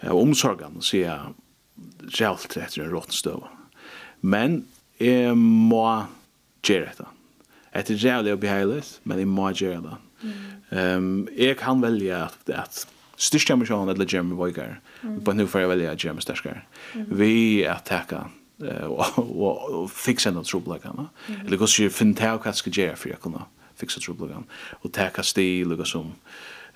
eh 0.00 0.12
omsorgen 0.12 0.76
så 0.80 0.96
jag 0.96 1.20
självt 2.12 2.56
efter 2.56 2.82
en 2.82 2.90
råttstå. 2.90 3.48
Men 4.20 4.64
jeg 5.02 5.36
må 5.38 5.86
gjøre 6.62 6.88
dette. 6.90 7.08
Det 7.72 7.94
er 7.96 8.04
jævlig 8.06 8.34
å 8.34 8.40
beheilig, 8.40 8.82
men 9.08 9.22
jeg 9.22 9.30
må 9.30 9.48
gjøre 9.56 9.80
det. 9.86 10.00
Um, 10.72 11.28
jeg 11.36 11.56
kan 11.60 11.80
velge 11.82 12.16
at, 12.16 12.36
at 12.52 12.82
styrst 13.16 13.50
jeg 13.50 13.58
meg 13.60 13.68
sånn, 13.70 13.90
eller 13.92 14.08
gjøre 14.08 14.28
meg 14.28 14.38
vøyker. 14.40 14.76
Men 15.02 15.40
nå 15.40 15.48
får 15.50 15.64
jeg 15.64 15.72
velge 15.72 15.90
at 15.90 16.04
gjøre 16.04 16.18
meg 16.18 16.26
styrkere. 16.26 16.62
Vi 17.08 17.34
er 17.66 17.82
takket 17.86 18.38
og 18.62 19.90
fikse 19.90 20.30
noen 20.30 20.46
trobladene. 20.46 21.08
Eller 21.40 21.58
hvordan 21.58 21.88
jeg 21.88 21.94
finner 21.96 22.18
til 22.20 22.38
hva 22.38 22.52
jeg 22.52 22.60
skal 22.60 22.78
gjøre 22.78 22.98
for 23.00 23.10
jeg 23.10 23.22
kunne 23.24 23.46
fikse 23.80 24.02
trobladene. 24.04 24.46
Og 24.82 24.92
täcka 24.94 25.24
stil 25.26 25.74
og 25.74 25.86
som 25.88 26.12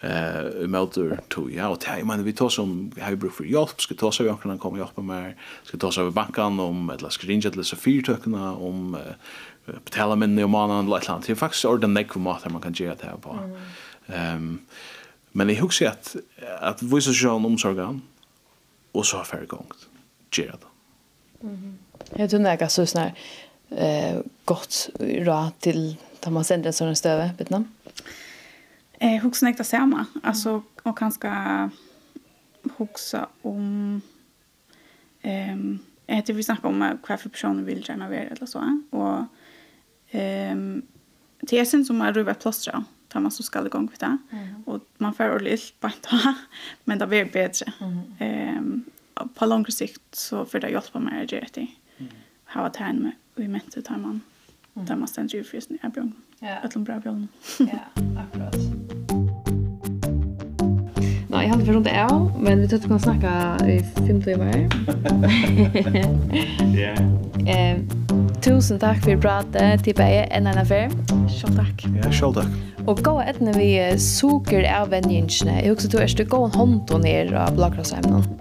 eh 0.06 0.62
uh, 0.62 0.68
melter 0.68 1.20
to 1.28 1.50
ja 1.50 1.68
och 1.68 1.78
det 1.78 2.04
men 2.04 2.24
vi 2.24 2.32
tar 2.32 2.48
som 2.48 2.92
vi 3.08 3.16
bruk 3.16 3.32
för 3.32 3.44
hjälp 3.44 3.80
ska 3.80 3.94
ta 3.94 4.12
så 4.12 4.22
vi 4.22 4.32
kan 4.42 4.58
komma 4.58 4.78
hjälpa 4.78 5.02
mer 5.02 5.36
ska 5.64 5.78
ta 5.78 5.92
så 5.92 6.00
över 6.00 6.10
banken 6.10 6.60
om 6.60 6.90
eller 6.90 7.08
ska 7.08 7.26
ringa 7.26 7.50
till 7.50 7.64
så 7.64 7.76
fyra 7.76 8.52
om 8.52 8.94
uh, 8.94 9.74
betala 9.84 10.16
men 10.16 10.44
om 10.44 10.50
man 10.50 10.70
och 10.70 10.98
lätt 10.98 11.08
land 11.08 11.24
det 11.26 11.32
är 11.32 11.36
faktiskt 11.36 11.64
ordentligt 11.64 12.16
vad 12.16 12.22
mat 12.22 12.52
man 12.52 12.62
kan 12.62 12.72
ge 12.72 12.88
det 12.88 13.04
här 13.04 13.16
på 13.16 13.38
ehm 14.06 14.58
men 15.32 15.48
jag 15.48 15.56
husar 15.56 15.86
att 15.86 16.16
att 16.60 16.82
vi 16.82 17.00
så 17.00 17.12
sjön 17.12 17.44
omsorgan 17.44 18.02
och 18.92 19.06
så 19.06 19.16
har 19.16 19.24
färg 19.24 19.46
gångt 19.46 19.86
ge 20.36 20.46
det 20.46 20.58
jag 22.16 22.30
tror 22.30 22.40
näka 22.40 22.68
så 22.68 22.86
snar 22.86 23.12
eh 23.70 24.18
gott 24.44 24.88
råd 25.00 25.50
till 25.58 25.96
ta 26.20 26.30
man 26.30 26.44
sänder 26.44 26.72
sån 26.72 26.96
stöve 26.96 27.30
vet 27.38 27.50
ni 27.50 27.64
Eh, 29.00 29.22
huxa 29.22 29.46
näkta 29.46 29.64
samma. 29.64 30.06
Alltså 30.22 30.62
och 30.82 30.98
kanske 30.98 31.28
huxa 32.76 33.28
om 33.42 34.00
ehm 35.22 35.78
um, 36.08 36.22
det 36.26 36.32
vi 36.32 36.42
snackar 36.42 36.68
om 36.68 36.96
vad 37.08 37.20
för 37.20 37.28
personer 37.28 37.62
vill 37.62 37.88
gärna 37.88 38.08
vara 38.08 38.20
eller 38.20 38.46
så 38.46 38.80
och 38.90 39.24
ehm 40.10 40.82
det 41.40 41.58
är 41.58 41.64
sen 41.64 41.84
som 41.84 42.00
är 42.00 42.12
ruva 42.12 42.34
plåstra 42.34 42.84
tar 43.08 43.20
man 43.20 43.30
så 43.30 43.42
skall 43.42 43.66
igång 43.66 43.88
för 43.88 43.98
det 43.98 44.18
mm. 44.30 44.62
och 44.66 44.80
man 44.98 45.14
får 45.14 45.30
ordentligt 45.30 45.80
på 45.80 45.86
inte 45.86 46.34
men 46.84 46.98
det 46.98 47.06
blir 47.06 47.24
bättre 47.24 47.72
mm. 47.80 47.98
ehm 48.18 48.84
um, 49.20 49.28
på 49.34 49.46
lång 49.46 49.66
sikt 49.66 50.14
så 50.14 50.44
för 50.44 50.60
det 50.60 50.68
hjälper 50.68 51.00
mig 51.00 51.24
att 51.24 51.32
göra 51.32 51.46
det 51.52 51.68
mm. 51.98 52.12
ha 52.44 52.60
att 52.60 52.76
här 52.76 52.92
med 52.92 53.12
i 53.36 53.48
mente 53.48 53.82
tar 53.82 53.96
man 53.96 54.20
Mm. 54.76 54.86
Där 54.86 54.96
man 54.96 55.08
ständer 55.08 55.34
ju 55.34 55.44
frysen 55.44 55.76
i 55.76 55.88
björn. 55.88 56.12
Ja. 56.40 56.48
Ötlom 56.64 56.84
bra 56.84 57.00
björn. 57.00 57.28
ja, 57.58 58.02
akkurat. 58.22 58.56
Nå, 61.28 61.42
jeg 61.42 61.50
hadde 61.50 61.64
för 61.64 61.72
rundt 61.72 61.88
av, 61.88 62.32
men 62.42 62.60
vi 62.60 62.68
tänkte 62.68 62.88
kunna 62.88 62.98
snakke 62.98 63.56
i 63.72 63.84
fem 64.06 64.22
timer. 64.22 64.68
Ja. 66.76 66.94
Eh, 67.46 67.78
tusen 68.42 68.78
takk 68.82 69.04
for 69.04 69.20
pratet 69.22 69.84
til 69.86 69.94
Beje 69.94 70.24
en 70.34 70.46
annan 70.46 70.64
affær. 70.64 70.90
Själv 71.30 71.54
tack. 71.56 71.84
Ja, 72.02 72.10
själv 72.10 72.34
tack. 72.34 72.50
Og 72.86 72.98
gå 73.06 73.20
etne 73.22 73.54
vi 73.54 73.68
suker 74.02 74.66
av 74.66 74.90
venjinsene. 74.90 75.60
Jeg 75.60 75.76
husker 75.76 75.92
du 75.92 75.98
er 76.02 76.10
stå 76.10 76.26
gå 76.26 76.44
en 76.44 76.56
hånd 76.58 76.90
og 76.90 77.04
ned 77.06 77.30
av 77.38 77.54
blagrasheimene 77.54 78.35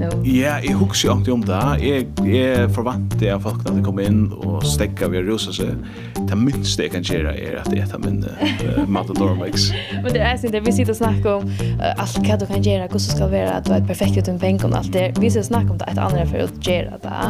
nå? 0.00 0.08
Ja, 0.26 0.56
jeg 0.64 0.76
husker 0.78 1.18
ikke 1.18 1.34
om 1.34 1.42
det. 1.46 1.60
Jeg, 1.82 2.06
jeg 2.26 2.70
forventer 2.74 3.34
at 3.34 3.44
folk 3.44 3.62
når 3.66 3.78
de 3.78 3.84
kom 3.86 4.00
inn 4.02 4.22
og 4.36 4.64
stekka 4.66 5.10
ved 5.12 5.28
rosa 5.28 5.54
seg. 5.54 5.76
Det 6.20 6.38
minste 6.38 6.86
jeg 6.86 6.94
kan 6.94 7.06
gjøre 7.06 7.34
er 7.34 7.58
at 7.62 7.70
jeg 7.74 7.88
tar 7.90 8.02
min 8.04 8.22
uh, 8.24 8.82
Matador 8.88 9.36
Mix. 9.38 9.70
Men 10.02 10.10
det 10.16 10.24
er 10.24 10.40
sånn 10.40 10.54
det, 10.54 10.64
vi 10.66 10.74
sitter 10.76 10.94
og 10.94 11.00
snakker 11.00 11.30
om 11.38 11.52
uh, 11.80 11.92
alt 11.92 12.20
hva 12.26 12.40
du 12.40 12.46
kan 12.50 12.64
gjøre, 12.64 12.88
hvordan 12.88 13.06
skal 13.06 13.32
være 13.34 13.54
at 13.60 13.68
du 13.68 13.76
er 13.76 13.86
perfekt 13.88 14.20
uten 14.20 14.40
penger 14.40 14.70
og 14.70 14.80
alt 14.80 14.92
det. 14.96 15.06
Vi 15.20 15.30
sitter 15.30 15.46
og 15.46 15.52
snakker 15.52 15.76
om 15.76 15.80
det 15.82 15.92
et 15.92 16.02
andre 16.08 16.26
for 16.30 16.46
å 16.46 16.50
gjøre 16.70 17.00
det. 17.06 17.22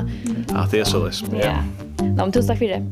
At 0.55 0.75
det 0.75 0.85
er 0.85 0.91
så 0.91 1.05
liksom, 1.07 1.37
ja. 1.41 1.53
ja. 1.53 1.87
Nå, 2.01 2.25
men 2.25 2.33
tusen 2.35 2.53
takk 2.53 2.65
for 2.65 2.73
det. 2.73 2.83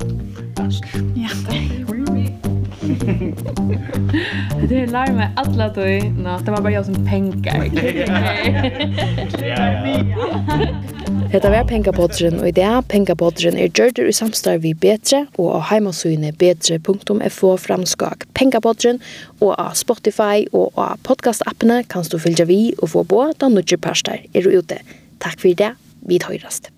Takk. 0.59 0.95
Ja, 1.19 1.33
takk. 1.49 2.45
Det 4.69 4.83
är 4.83 4.87
larma 4.87 5.29
alla 5.37 5.69
då. 5.69 5.81
Nå, 6.23 6.39
det 6.45 6.51
var 6.51 6.61
bara 6.61 6.73
jag 6.73 6.85
som 6.85 7.07
pengar. 7.07 7.69
Hetta 11.29 11.51
var 11.51 11.65
pengapodren, 11.65 12.39
og 12.41 12.49
i 12.49 12.55
dag 12.57 12.87
pengapodren 12.89 13.59
er 13.61 13.69
gjørter 13.69 14.09
i 14.09 14.15
samstarv 14.17 14.63
vi 14.65 14.73
Betre 14.73 15.27
og 15.35 15.51
av 15.59 15.67
heimasynet 15.73 16.39
betre.fo 16.41 17.51
framskak 17.61 18.25
pengapodren 18.39 19.03
og 19.41 19.53
av 19.59 19.75
Spotify 19.77 20.47
og 20.53 20.73
av 20.81 20.97
podcastappene 21.05 21.83
kan 21.93 22.09
du 22.09 22.17
fylgja 22.23 22.49
vi 22.49 22.73
og 22.79 22.95
få 22.95 23.05
på 23.05 23.33
da 23.37 23.49
nudger 23.49 23.79
Är 23.79 24.21
er 24.35 24.59
ute. 24.59 24.79
Takk 25.21 25.41
for 25.41 25.55
det, 25.55 25.75
vi 26.01 26.19
høyrast. 26.19 26.78